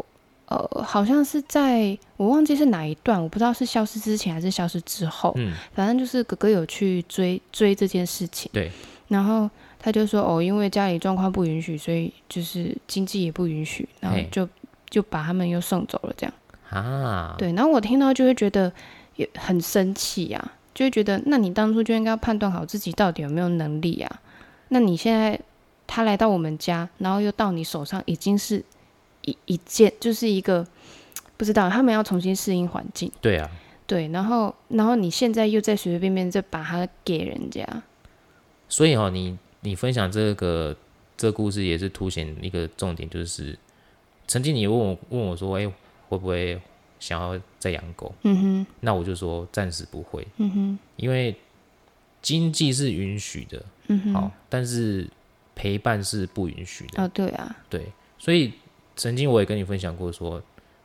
[0.51, 5.31] 呃，好像是在我忘记是哪一段，我不知道是消失之前还是消失之后。
[5.37, 8.51] 嗯，反正就是哥哥有去追追这件事情。
[8.55, 8.73] 对，
[9.09, 14.49] 然后他就说哦，因为家里状况不允许，所以就是经济也不允许，然后就
[14.89, 16.35] 就把他们又送走了这样。
[16.71, 18.73] 啊，对，然后我听到就会觉得
[19.17, 24.21] 也很生气呀，就会觉得那你当初就应该要判断好自己到底有没有能力啊？
[24.69, 25.39] 那你现在
[25.89, 28.65] 他来到我们家，然后又到你手上，已经是。
[29.23, 30.67] 一一件就是一个
[31.37, 33.11] 不知道，他们要重新适应环境。
[33.21, 33.51] 对啊，
[33.87, 37.67] 对，然后然后你现在又在随随便便再把它给人家，
[38.69, 40.75] 所以哦，你你分享这个
[41.17, 43.59] 这个故事也是凸显一个重点，就是
[44.27, 45.71] 曾经你问我问我说，哎，
[46.09, 46.59] 会不会
[46.99, 48.15] 想要再养狗？
[48.23, 50.27] 嗯哼，那我就说暂时不会。
[50.39, 51.35] 嗯哼，因为
[52.23, 55.07] 经济是允许的，嗯哼，好，但是
[55.59, 57.03] 陪伴是不允许的。
[57.03, 57.85] 哦，对啊，对，
[58.17, 58.53] 所以。
[59.01, 60.43] 曾经我也跟你分享过，说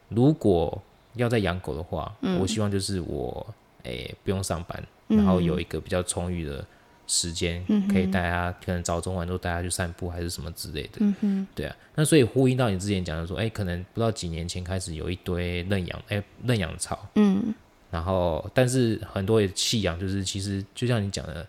[0.09, 0.79] 如果
[1.15, 3.43] 要再养狗的话，我希望就是我
[3.81, 6.63] 诶不用上班，然后有一个比较充裕的
[7.07, 10.97] 时间，可以带它，可能早中晚都带它去散步，还是什么之类的。
[10.99, 11.75] 嗯哼，对啊。
[11.95, 16.99] 那所以呼应到你之前讲的说，哎，可能不知道几年前开始有一堆认养，哎，认养潮。
[17.15, 17.51] 嗯。
[17.89, 21.47] 然后，但是很多也弃养，就是其实就像你讲的，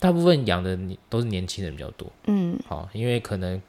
[0.00, 0.76] 大部分养的
[1.08, 2.10] 都是年轻人比较多。
[2.24, 2.58] 嗯。
[2.66, 3.62] 好，因为可能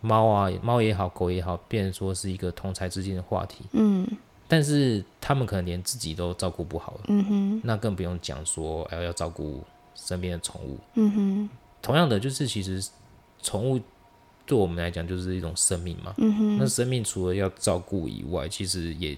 [0.00, 3.64] 猫啊，猫也好，狗也好，变成说是一个同才之间的话题。
[3.72, 4.06] 嗯。
[4.46, 7.00] 但是他们可能连自己都照顾不好了。
[7.08, 7.60] 嗯哼。
[7.64, 9.64] 那更不用讲说，哎，要照顾。
[9.96, 11.50] 身边的宠物，嗯哼，
[11.80, 12.84] 同样的就是其实
[13.40, 13.80] 宠物
[14.44, 19.16] 对我们来讲就是一种生命嘛，嗯哼，那生命除了要照顾以外，其实也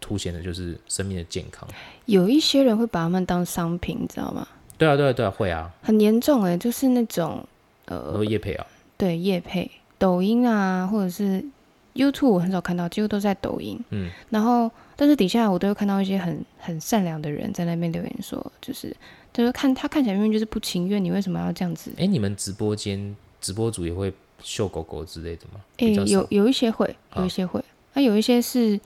[0.00, 1.68] 凸显的就是生命的健康。
[2.06, 4.48] 有一些人会把它们当商品，你知道吗？
[4.80, 7.46] 对啊，对啊，对啊，会啊，很严重哎，就是那种
[7.84, 8.66] 呃，叶配啊，
[8.96, 11.44] 对，叶配，抖音啊，或者是
[11.94, 18.96] YouTube，我很少看到，几乎都在抖音，嗯，然后但是底下我都会看到一些很很善良的人在那边留言说，就是。
[19.32, 21.92] 就是看他看起来明明就是不情愿，你为什么要这样子？
[21.96, 24.12] 哎，你们直播间直播主也会
[24.42, 25.60] 秀狗狗之类的吗？
[25.76, 27.62] 哎，有有一些会，有一些会。
[27.94, 28.78] 那有一些是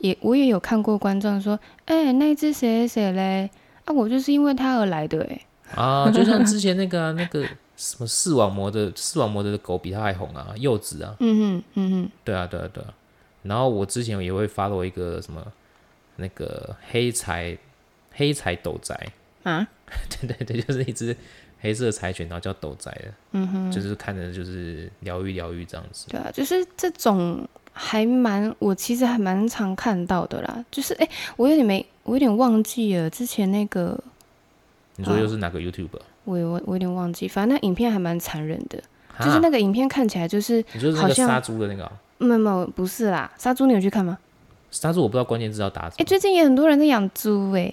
[0.00, 3.48] 也我也有看过观众说，哎，那一只谁谁嘞？
[3.86, 5.40] 啊，我就是因为他而来的哎。
[5.74, 7.44] 啊，就像之前那个那个
[7.76, 11.16] 什么视网膜的视网膜的狗比他还红啊，柚子啊。
[11.18, 12.10] 嗯哼，嗯哼。
[12.22, 12.94] 对啊，对啊，对啊。
[13.42, 15.44] 然后我之前也会发了一个什么
[16.16, 17.56] 那个黑柴
[18.12, 19.08] 黑柴斗宅。
[19.42, 19.66] 啊，
[20.08, 21.16] 对对对，就是一只
[21.60, 26.06] 黑色柴犬，然后叫斗宅的，嗯哼，就是看着就是疗愈疗愈这样子。
[26.08, 27.46] 对啊，就是这种
[27.78, 30.64] 还蛮，我其实还蛮常看到的啦。
[30.70, 33.98] 就是哎，我有点没，我有点忘记了之前那个，
[34.96, 35.90] 你说又是哪个 YouTube？
[36.24, 38.82] 我我我有点忘记，反正那影片还蛮残忍的，
[39.20, 40.64] 就是那个影片看起来就是
[40.96, 44.16] 好像杀猪的那个，没有没有，不是啦，杀猪你有去看吗？
[44.70, 45.90] 杀猪我不知道关键字要打。
[45.98, 47.72] 哎，最近也很多人在养猪哎，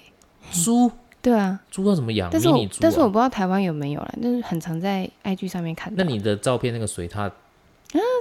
[0.52, 0.90] 猪。
[1.20, 2.28] 对啊，猪要怎么养？
[2.30, 6.04] 但是我但是我不知道台湾有没有了，但是很常在 IG 上面看到。
[6.04, 7.32] 那你的照片那个水獭啊，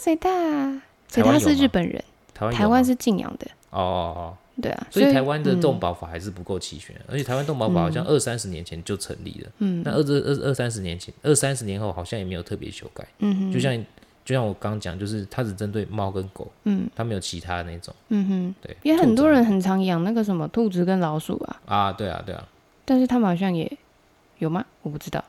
[0.01, 0.79] 水獭，
[1.13, 3.47] 水獭是日本人，台湾台湾是禁养的。
[3.69, 13.75] 哦哦哦，对啊，所以台湾的动保法还是不够齐全，而且台湾动保法好像二三十年前就成立了，嗯，那二二二二三十年前，二三十年后好像也没有特别修改，嗯哼，就像
[14.23, 22.47] 就像我刚刚讲，就是它只针对猫跟狗，嗯，它没有其他的那种，嗯哼，对，因为很多人很常养那个什么兔子跟老鼠啊，啊，对啊，对啊。
[22.85, 23.71] 但是他们好像也
[24.39, 24.63] 有吗？
[24.81, 25.23] 我不知道，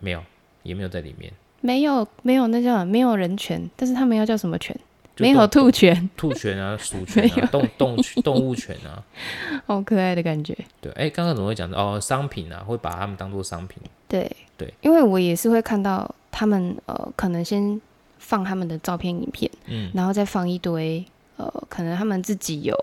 [0.00, 0.22] 没有，
[0.62, 1.32] 也没有在里面。
[1.60, 3.68] 没有，没有，那叫没有人权。
[3.74, 4.78] 但是他们要叫什么权？
[5.18, 9.02] 没有兔犬， 兔犬啊，鼠 犬啊，动动动物犬啊，
[9.66, 10.56] 好可爱的感觉。
[10.80, 12.00] 对，哎，刚刚怎么会讲到哦？
[12.00, 13.78] 商品啊，会把它们当做商品。
[14.08, 17.80] 对对，因为我也是会看到他们呃，可能先
[18.18, 21.04] 放他们的照片、影片，嗯，然后再放一堆
[21.36, 22.74] 呃，可能他们自己有。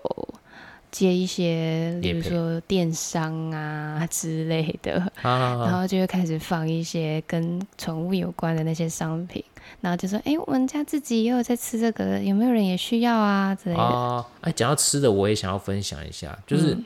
[0.90, 9.42] 接一些，比如说电商啊之类的，然后就会开始放一些跟宠物有关的那些商品，
[9.80, 14.26] 然后就说：“哎，我们家自己也有在吃这个，有没有人也需要啊？”之类的。
[14.42, 16.76] 哎，讲到吃的，我也想要分享一下，就是，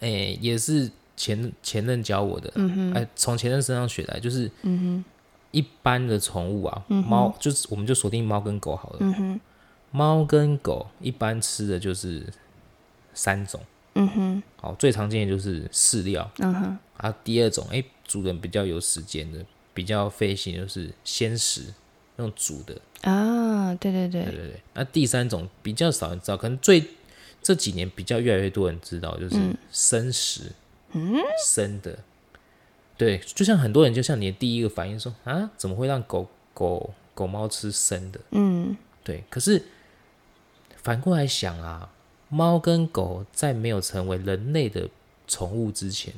[0.00, 5.04] 哎，也是前前任教我的，嗯哼哎，从前任身上学来，就是，嗯哼，
[5.50, 9.40] 一般的宠物啊，猫就是我们就锁定猫跟狗好了，嗯哼，
[9.90, 12.26] 猫跟狗一般吃的就是。
[13.16, 13.60] 三种，
[13.94, 19.38] 嗯哼，好，最常见的就是饲料，嗯哼，啊，第二种，哎，主人比较有时间的，
[19.74, 21.74] 比较费心，就是鲜食，
[22.16, 26.82] 用煮的，啊，对对对，对对对，那第三种比较少人知道，可能最
[27.42, 29.36] 这几年比较越来越多人知道，就是
[29.70, 30.52] 生食，
[30.92, 31.98] 嗯，生的，
[32.96, 38.20] 对，就像很多人，就像你的第一个反应说，啊，怎么会让狗狗狗猫吃生的？
[38.30, 39.62] 嗯，对，可是
[40.82, 41.90] 反过来想啊。
[42.30, 44.88] 猫跟狗在没有成为人类的
[45.28, 46.12] 宠物之前，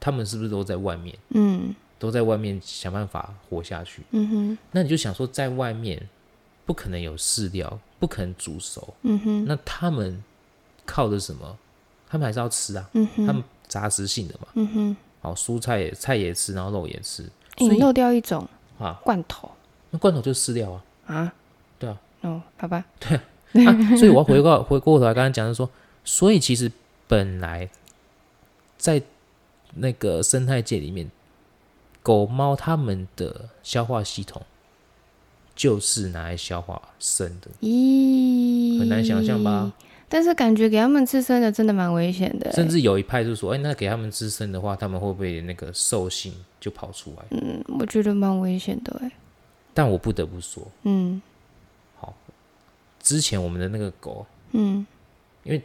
[0.00, 1.16] 它们是不是都在外面？
[1.28, 4.02] 嗯，都在外面想办法活下去。
[4.10, 6.08] 嗯哼，那你就想说，在外面
[6.66, 8.92] 不可能有饲料，不可能煮熟。
[9.02, 10.20] 嗯哼，那他们
[10.84, 11.56] 靠的什么？
[12.08, 12.90] 他们还是要吃啊。
[12.94, 14.48] 嗯哼，他们杂食性的嘛。
[14.54, 17.24] 嗯哼，好，蔬菜也菜也吃，然后肉也吃。
[17.58, 18.48] 你漏掉一种
[18.80, 19.48] 啊，罐头。
[19.90, 20.82] 那罐头就是饲料啊。
[21.06, 21.32] 啊，
[21.78, 21.96] 对啊。
[22.22, 22.84] 哦，好吧。
[22.98, 23.16] 对。
[23.64, 25.70] 啊，所以我要回过回过头来，刚刚讲的说，
[26.04, 26.72] 所以其实
[27.06, 27.70] 本来
[28.76, 29.00] 在
[29.74, 31.08] 那个生态界里面，
[32.02, 34.42] 狗猫它们的消化系统
[35.54, 37.50] 就是拿来消化生的。
[37.60, 39.72] 咦，很难想象吧？
[40.08, 42.52] 但是感觉给他们吃生的真的蛮危险的。
[42.52, 47.24] 甚至有一派就说，哎，那给他们吃生的话，他们会不会那个兽性就跑出来？
[47.30, 49.10] 嗯，我觉得蛮危险的哎。
[49.72, 51.22] 但我不得不说，嗯。
[51.98, 52.14] 好
[53.00, 54.86] 之前我们的那个狗，嗯，
[55.44, 55.62] 因为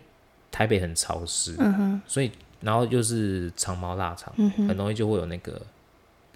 [0.50, 5.62] 台北很潮湿，嗯哼，所以然后就是长毛腊肠，嗯很容易就会有那个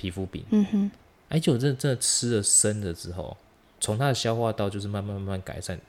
[0.01, 0.43] 皮肤病。
[0.49, 0.91] 嗯哼，
[1.29, 3.37] 哎，就真真的吃了生的之后，
[3.79, 5.79] 从它的消化道就是慢慢慢慢改善，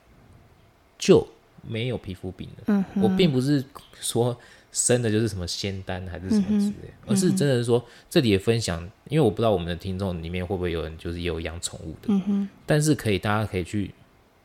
[0.98, 1.26] 就
[1.66, 2.64] 没有皮肤病了。
[2.66, 3.64] 嗯我并不是
[4.00, 4.36] 说
[4.70, 12.08] 生的就是什么仙丹还是什么之类，而是真的是说这里也分享，因为我不知道我们的听众里面会不会有人就是有养宠物的。
[12.08, 13.92] 嗯哼，但是可以大家可以去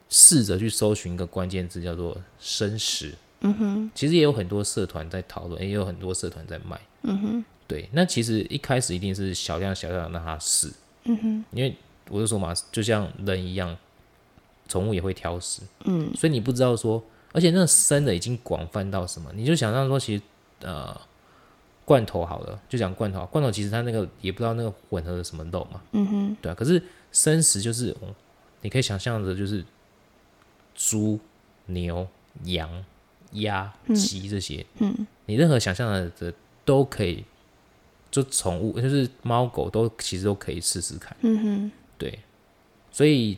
[0.10, 3.14] 试着去搜寻一个关键字，叫做生食。
[3.42, 6.80] 嗯哼，其实也有很多社团在讨论，也有很多社团在卖。
[7.04, 10.72] 嗯哼，对，那其实一开始一定是小量小量让它试。
[11.04, 11.76] 嗯哼，因为
[12.10, 13.78] 我就说嘛，就像人一样，
[14.68, 15.62] 宠物也会挑食。
[15.86, 20.24] 嗯，所以你不知道说，而且那个生的已经广泛到什么，你就想象说，其实
[20.62, 21.00] 呃，
[21.86, 25.82] 罐头好了，就讲罐头，罐头其实它那个也不知道那个混合了什么肉嘛。
[25.92, 27.96] 嗯哼，对啊，可是生食就是
[28.62, 29.64] 你可以想象的，就是
[30.76, 31.20] 猪、
[31.66, 32.08] 牛、
[32.46, 32.84] 羊。
[33.34, 37.26] 鸭、鸡这些，嗯，你任何想象的的都可以，
[38.10, 42.20] 就宠物就是猫狗都其实都可以试试看，嗯哼，对，
[42.92, 43.38] 所以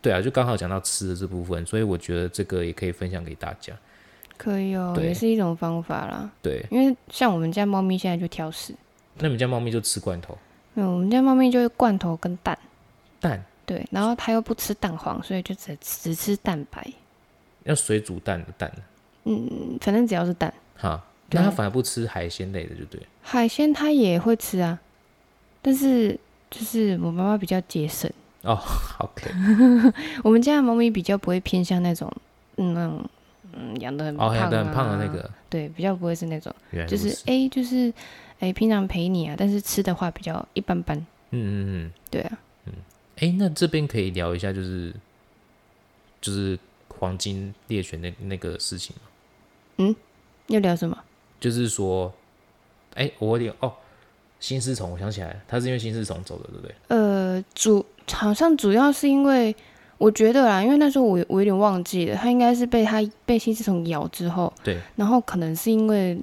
[0.00, 3.74] 对啊，就刚好讲到吃的这部分，所以我觉得这个也可以分享给大家，
[4.36, 8.74] 可以哦，也是一种方法啦，对，因为像我们家猫咪现在就挑食，
[9.18, 10.36] 那你们家猫咪就吃罐头？
[10.74, 12.58] 没有，我们家猫咪就是罐头跟蛋，
[13.20, 16.86] 蛋，对，然后它又不吃蛋黄，所以就只只吃蛋白，
[17.64, 18.72] 要水煮蛋的蛋。
[19.24, 23.00] 嗯，反正只要是蛋，哈，那他反而不吃海鲜类的，就对。
[23.22, 24.78] 海鲜他也会吃啊，
[25.62, 26.18] 但是
[26.50, 28.10] 就是我妈妈比较节省
[28.42, 28.60] 哦。
[28.98, 29.30] OK，
[30.22, 32.12] 我们家的猫咪比较不会偏向那种，
[32.56, 33.04] 嗯，那种
[33.52, 36.54] 嗯养的很胖啊，很胖的那个，对，比较不会是那种，
[36.86, 37.92] 就是哎，就是
[38.40, 40.96] 哎，平常陪你啊，但是吃的话比较一般般。
[41.30, 42.72] 嗯嗯嗯，对啊，嗯，
[43.16, 44.94] 哎，那这边可以聊一下，就是
[46.20, 46.56] 就是
[46.88, 49.02] 黄金猎犬那那个事情吗？
[49.78, 49.96] 嗯，
[50.48, 50.96] 要聊什么？
[51.44, 52.10] 就是说，
[52.94, 53.70] 哎，我有点哦，
[54.40, 56.74] 新丝虫，我想起来了，他是因为新丝虫走的，对不对？
[56.88, 59.54] 呃，主好像主要是因为，
[59.98, 66.18] 我觉得啦，因为那时候我我有点忘记了，他应该是被他被新丝虫咬之后，对，然后可能是因为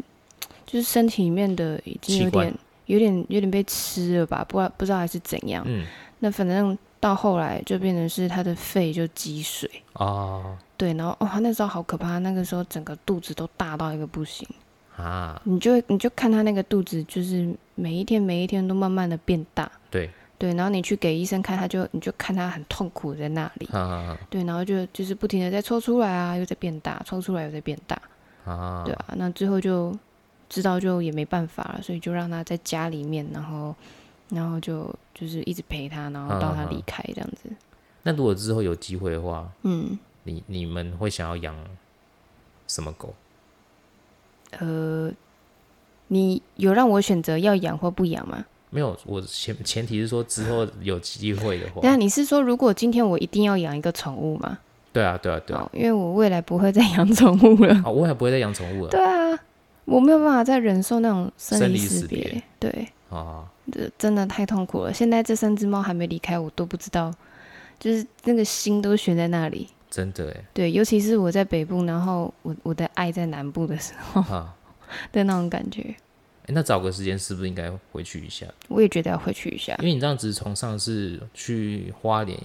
[0.65, 2.51] 就是身体里面的已经有点
[2.88, 5.86] 有点有点被吃了吧，不知道不知道还是怎样，嗯，
[6.17, 9.69] 那反正到后来就变成是他的肺就积水。
[9.93, 10.57] 啊。
[10.77, 14.47] 对，然后哦，他那时候好可怕，那个时候整个肚子都大到一个不行
[14.97, 15.41] 啊！
[15.45, 19.71] 你就你就看他那个肚子，就是每一天每一天都慢慢的变大。
[19.89, 23.69] 对对，然后你去给医生看，他就你就看他很痛苦在那里。
[24.30, 28.01] 对，然后就就是不停的在抽出来啊，又在变大，抽出来又在变大。
[28.45, 28.84] 啊。
[28.86, 29.95] 对啊，那最后就
[30.49, 33.75] 知道就也没办法了，所以就让他在家里面，然后
[34.30, 37.49] 然后就就是一直陪他，然后到他离开这样子。
[38.04, 39.97] 那如果之后有机会的话，嗯。
[40.23, 41.56] 你你们会想要养
[42.67, 43.12] 什么狗？
[44.60, 45.12] 呃，
[46.08, 48.46] 你有让我选择要养或不养吗？
[48.70, 51.82] 没有，我前前提是说之后有机会的话。
[51.84, 54.58] 那你是说如果今天我一定要养一个宠物吗？
[54.94, 57.82] 对啊，对啊，对啊，因为我未来不会再养宠物了。
[57.86, 58.90] 哦， 未来不会再养宠物了。
[58.90, 59.38] 对啊，
[59.86, 62.42] 我没有办法再忍受那种生离死别。
[62.60, 64.94] 对啊，这真的太痛苦了。
[64.94, 67.14] 现在这三只猫还没离开，我都不知道，
[67.80, 69.68] 就是那个心都悬在那里。
[69.91, 74.23] 真的哎，对，尤其是我在北部，然后我我的爱在南部的时候，
[75.12, 75.93] 的那种感觉。
[76.43, 78.47] 哎，那找个时间是不是应该回去一下？
[78.69, 82.39] 我也觉得要回去一下，因为你这样子从上次去花莲，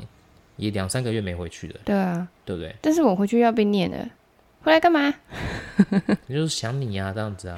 [0.56, 1.80] 也两三个月没回去了。
[1.84, 2.74] 对啊，对不对？
[2.82, 4.08] 但是我回去要被念了，
[4.62, 5.14] 回来干嘛？
[6.26, 7.56] 你就是想你啊，这样子啊。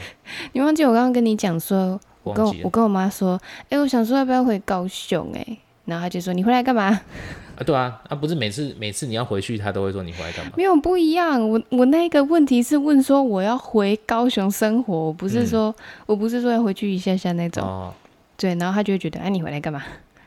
[0.52, 5.32] 你忘记我刚刚跟你讲说，我跟我跟我妈说，哎，我想说要不要回高雄？
[5.34, 5.58] 哎。
[5.88, 6.88] 然后他就说：“你回来干嘛？”
[7.56, 10.52] 啊，对啊，啊，不是每次每次你要回去，他都会说你回来干嘛？
[10.56, 11.40] 没有不一样。
[11.48, 15.74] 我我那个问题是问说我要回高雄生活，我不是说
[16.06, 17.64] 我不是说要回去一下下那种。
[17.64, 17.92] 哦。
[18.36, 19.82] 对，然后他就会觉得：“哎，你回来干嘛？”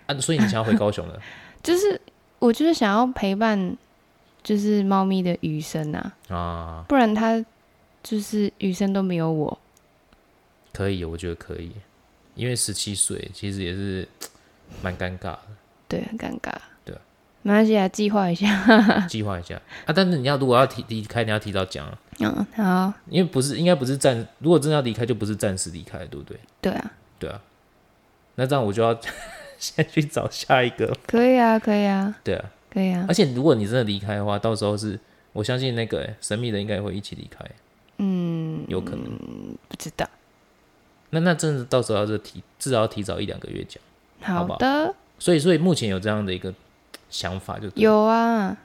[0.07, 1.17] 啊，所以你想要回高雄了？
[1.63, 2.01] 就是
[2.39, 3.77] 我就是想要陪伴，
[4.43, 6.13] 就是猫咪的余生啊。
[6.27, 6.85] 啊。
[6.89, 7.41] 不然它
[8.03, 9.57] 就是余生都没有我。
[10.73, 11.71] 可以，我觉得可以，
[12.35, 14.05] 因为十七岁其实也是。
[14.81, 15.39] 蛮尴尬的，
[15.87, 16.53] 对，很尴尬，
[16.85, 16.95] 对，
[17.41, 18.47] 没关系啊，计划一下，
[19.07, 19.55] 计划一下。
[19.85, 19.93] 啊。
[19.93, 21.85] 但是你要如果要提离开，你要提早讲，
[22.19, 26.37] 嗯，好，因为不是，应该不是暂，如果真的要离开，就不是暂时离开，对不对？
[26.61, 27.41] 对啊，对啊，
[28.35, 28.97] 那这样我就要
[29.59, 33.05] 先去找下一个，可以啊，可以啊，对啊，可以啊。
[33.07, 34.99] 而且如果你真的离开的话，到时候是
[35.33, 37.45] 我相信那个神秘的应该会一起离开，
[37.97, 39.05] 嗯，有可能，
[39.67, 40.07] 不知道。
[41.11, 43.81] 那那真的到时候要是提，至少要提早一两个月讲。
[44.21, 46.53] 好的，所以所以目前有这样的一个
[47.09, 48.55] 想法，就有啊，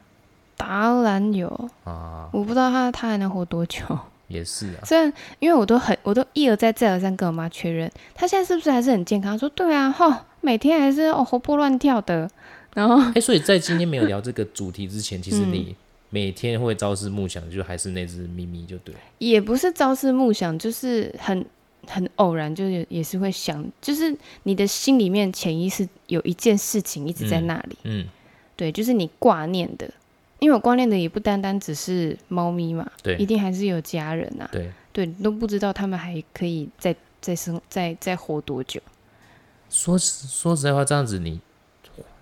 [0.56, 1.48] 当然有
[1.84, 2.28] 啊。
[2.32, 3.80] 我不知道他他还能活多久。
[4.28, 4.80] 也是啊。
[4.84, 9.38] 虽然因为我都很，我都一而再再而三跟我妈确认，她现在是不是还是很健康？
[9.38, 12.28] 说对啊，哈，每天还是哦活泼乱跳的。
[12.74, 15.74] 然后， 哎，所以在今天没有聊这个主题之前， 其实你
[16.10, 18.94] 每天会朝思暮想，就还是那只咪咪，就对。
[19.18, 21.46] 也不是朝思暮想，就是很
[21.86, 27.76] 很偶然，就是也是会想，就是你的心里面潜意识有一件事情一直在那里。
[27.84, 28.06] 嗯，
[28.56, 29.88] 对，就是你挂念的，
[30.38, 34.48] 因为我挂念的也不单单只是猫咪嘛，对，一定还是有家人啊。
[34.52, 38.80] 对，对，都不知道他们还可以再再生再再活多久。
[39.68, 41.40] 说说实在话，这样子你。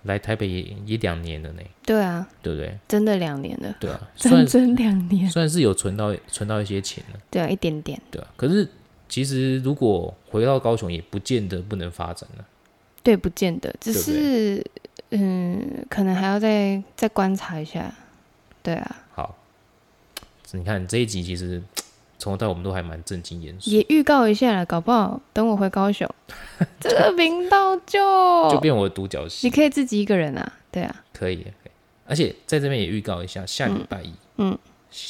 [0.03, 2.77] 来台北也也两年了呢，对啊，对不对？
[2.87, 8.27] 真的两年了，对啊， 整整两年，算是有存到存到一些钱了，对啊，一点点，对啊。
[8.37, 8.69] 可是
[9.07, 12.45] 其实如果回到高雄，也不见得不能发展了，
[13.03, 14.65] 对，不见得，只是
[15.11, 17.93] 嗯，可能还要再再观察一下，
[18.63, 18.95] 对啊。
[19.13, 19.35] 好，
[20.51, 21.61] 你看这一集其实。
[22.17, 26.09] 从头到我们都还蛮正经严肃，也预告一下了，搞不好等我回高雄，
[26.79, 27.99] 这个频道就
[28.49, 29.45] 就变我的独角戏。
[29.45, 31.45] 你可以自己一个人啊，对啊，可以，
[32.07, 34.57] 而且在这边也预告一下，下礼拜一，嗯，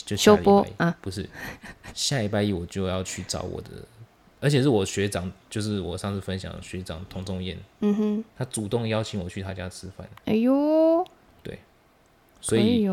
[0.06, 1.28] 就休播啊，不是，
[1.94, 3.70] 下礼拜一我就要去找我的，
[4.40, 11.06] 而且是我学长，就是我上次分享的学长童仲彦，嗯哼，他主动邀请我去他家吃饭，哎呦，
[11.44, 11.60] 对，
[12.42, 12.88] 所以。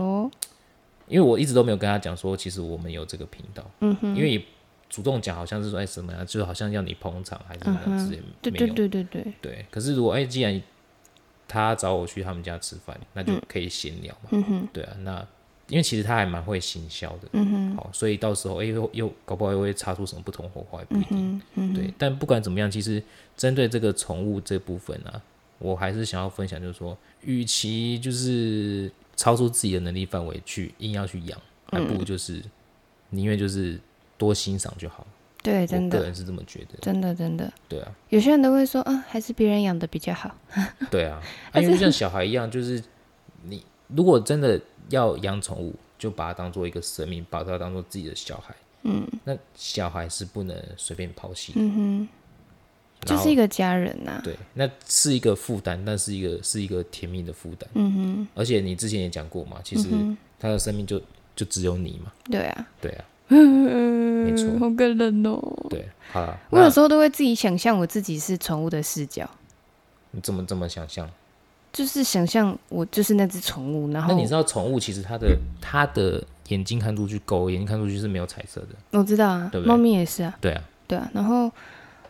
[1.09, 4.43] 因为我一直都没有跟他讲说，其实我们有这个频道，嗯哼，因为
[4.89, 9.67] 主动讲好像是说哎什么呀，就好像要你捧场还是什么之类，对对对对对对。
[9.71, 10.63] 可是如果哎，既然
[11.47, 15.27] 他找我去他们家吃饭，那就可以闲聊嘛，嗯哼，对啊，那
[15.73, 21.91] 因为其实他还蛮会行销的，嗯哼，好，所以到时候哎又又搞不好又会擦出什么不同火花也不一定，嗯对。
[21.97, 23.03] 但不管怎么样，其实
[23.39, 25.19] 针对这个宠物这部分啊，
[25.59, 31.41] 我还是想要分享，就是说，与其就是超出自己的能力范围去硬要去养。
[31.71, 32.43] 还不如就是
[33.09, 33.81] 宁愿就是
[34.19, 35.07] 多欣赏就好。
[35.43, 36.79] 对，真的，个人是这么觉得。
[36.83, 37.51] 真的，真的。
[37.67, 37.91] 对啊。
[38.11, 40.37] 有些人都会说，啊，还是别人养的比较好。
[40.93, 41.19] 对啊，
[41.55, 42.83] 因为像小孩一样，就是
[43.45, 44.61] 你如果真的
[44.93, 48.55] 要养宠物，就把它当做一个生命，把它当做自己的小孩。
[48.85, 49.07] 嗯。
[49.25, 51.53] 那小孩是不能随便抛弃。
[51.57, 52.09] 嗯哼。
[53.05, 54.21] 就是一个家人呐。
[54.23, 57.69] 对，那是一个负担，但是一个是一个甜蜜的负担。
[57.75, 58.29] 嗯哼。
[58.35, 59.89] 而且你之前也讲过嘛，其实
[60.39, 61.03] 他的生命就。
[61.35, 62.13] 就只有你嘛？
[62.25, 65.41] 对啊，对啊， 没错，好感人哦。
[65.71, 66.39] 对，好。
[66.51, 69.29] 我有时候都会自己想象我自己是宠物的视角。
[70.11, 71.11] 你怎么这么想象？
[71.73, 78.69] 就是想象我就是那只宠物，然后那你知道宠物其实它的它的眼睛看出去，狗眼睛看出去是没有彩色的。
[78.91, 80.37] 我知道啊，猫咪也是啊。
[80.41, 81.11] 对啊，对啊。
[81.15, 81.51] 然后，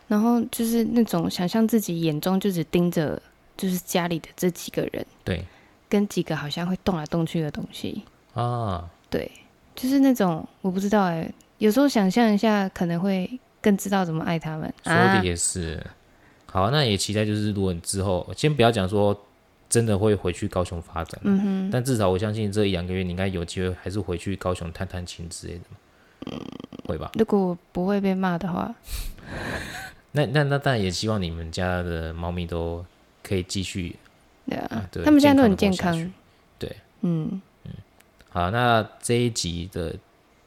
[0.07, 3.21] 然后就是那种想象自己眼中就只盯着，
[3.55, 5.45] 就是家里的这几个人，对，
[5.87, 8.03] 跟几个好像会动来动去的东西
[8.33, 8.89] 啊。
[9.09, 9.31] 对，
[9.75, 14.73] 就是那种我不知道哎，有时候想象一下，可能会更知道怎么爱他们。
[14.83, 15.81] 说的也是，
[16.47, 19.17] 好，那也期待就是，如果你之后先不要讲说
[19.69, 25.61] 真的会回去高雄发展，嗯哼，但至少我相信这一两个月你应该有机会还是回去高雄探探亲之类的，
[26.31, 26.39] 嗯，
[26.85, 27.11] 会吧？
[27.15, 28.73] 如果不会被骂的话，
[30.13, 32.85] 那那那当然也希望你们家的猫咪都
[33.23, 33.95] 可以继续，
[34.47, 36.11] 对啊，对他们现在都很健康，
[36.59, 37.41] 对，嗯。
[37.65, 37.71] 嗯。
[38.29, 39.95] 好，那这一集的，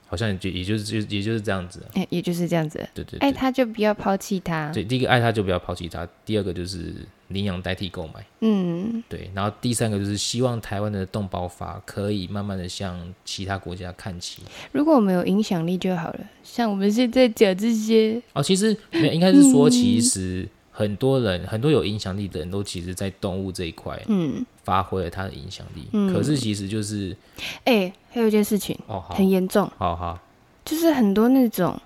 [0.06, 6.94] 好像就也就是就也就是这样子，哎，也就是这样子，对对，爱他就不要抛弃他，对，第一个爱他就不要抛弃他，第二个就是
[7.28, 14.42] 领养代替购买，嗯，对，然后第三个就是希望台湾的动保法可以慢慢的向其他国家看齐，
[14.72, 20.48] 如果我们有影响力就好了，像我们现在讲这些，哦，其实没有，应该是说其实。
[20.78, 25.88] 很多人，很多有影响力的人都其实，在动物这一块，嗯，发挥了他的影响力。
[25.92, 27.16] 嗯，可是其实就是，
[27.64, 30.18] 哎，还有一件事情，哦，很严重，好好，
[30.66, 31.80] 就是很多那种，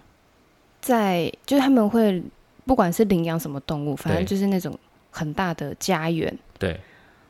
[0.80, 2.20] 在就是他们会
[2.66, 4.76] 不管是领养什么动物，反正就是那种
[5.12, 6.80] 很大的家园，对，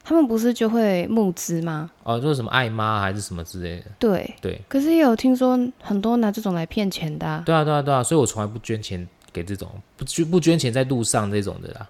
[0.02, 1.90] 他们不是就会募资吗？
[2.04, 4.58] 哦，就是什么爱妈还是什么之类的，对对。
[4.66, 9.06] 可是也有听说很多拿这种来骗钱的，对啊对啊对啊，所以我从来不捐钱。
[9.32, 11.88] 给这种不捐不捐钱在路上这种的啦，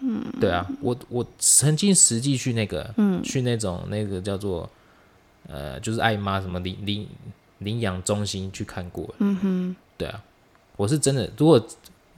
[0.00, 4.68] 嗯，对啊，我我曾经实际去那个，嗯，去那种那个叫做
[5.46, 7.06] 呃，就是爱妈什么领领
[7.58, 10.22] 领养中心去看过，嗯哼，对啊，
[10.76, 11.62] 我是真的，如果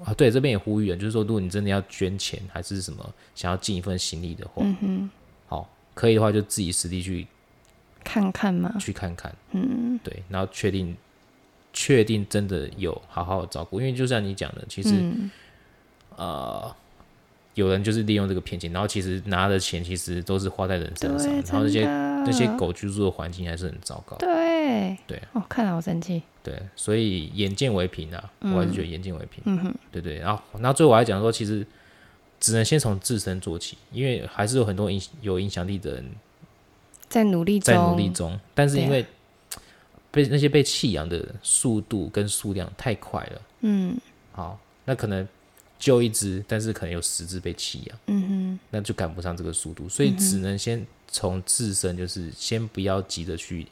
[0.04, 5.10] 啊，对这边也呼吁了，就是说，如果你真的要捐钱还是什么，想要尽一份心力的话，嗯哼，
[5.48, 7.26] 好，可以的话就自己实地去
[8.04, 10.96] 看看嘛，去看看，嗯，对，然后确定。
[11.72, 14.90] 确定真的有好好照顾，因为就像你讲的，其实，
[16.16, 16.74] 呃，
[17.54, 24.16] 有人就是利用这个骗钱，然后其实拿的钱其实都是花在人身上，然后那些那些狗居住的环境还是很糟糕。
[24.16, 26.22] 对，对对，哦，看了好生气。
[26.42, 29.42] 对，所以眼见为凭啊，我还是觉得眼见为凭。
[29.46, 30.18] 嗯哼，对对。
[30.18, 31.64] 然后，然后最后我还讲说，其实
[32.40, 36.04] 只能先从自身做起，因为还是有很多影有影响力的人
[37.08, 39.06] 在努力在努力中，但是因为
[40.12, 43.42] 被那些被弃养的速度跟数量太快了。
[43.62, 43.96] 嗯，
[44.30, 45.26] 好，那可能
[45.80, 47.98] 救一只，但是可能有十只被弃养。
[48.06, 53.66] 嗯哼，那就赶不上这个速度，所以只能先从自身，就是先不要急着去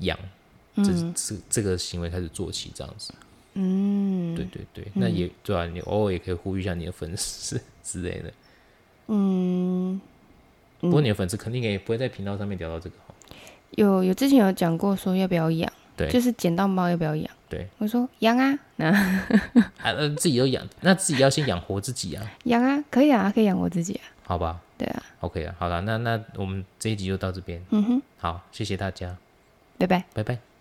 [0.00, 0.18] 养。
[0.74, 0.84] 这
[1.14, 3.12] 这这个行为开始做起，这样子，
[3.52, 8.32] 嗯，对对对，那也对啊，你偶尔也可以呼吁一下你的粉丝之类的，
[9.08, 10.00] 嗯，
[10.80, 13.11] 不过你的粉丝肯定也不会在频道上面聊到这个哈。
[13.76, 17.30] 有有之前有讲过说要不要养，对，就是捡到猫要不要养？
[17.48, 18.86] 对，我说养啊，那
[19.82, 22.24] 啊自己都养，那自己要先养活自己啊。
[22.44, 24.04] 养啊，可以啊，可以养活自己啊。
[24.24, 24.60] 好吧。
[24.78, 25.02] 对啊。
[25.20, 27.62] OK 啊，好了，那那我们这一集就到这边。
[27.70, 28.02] 嗯哼。
[28.18, 29.16] 好，谢谢大家。
[29.78, 30.04] 拜拜。
[30.14, 30.51] 拜拜。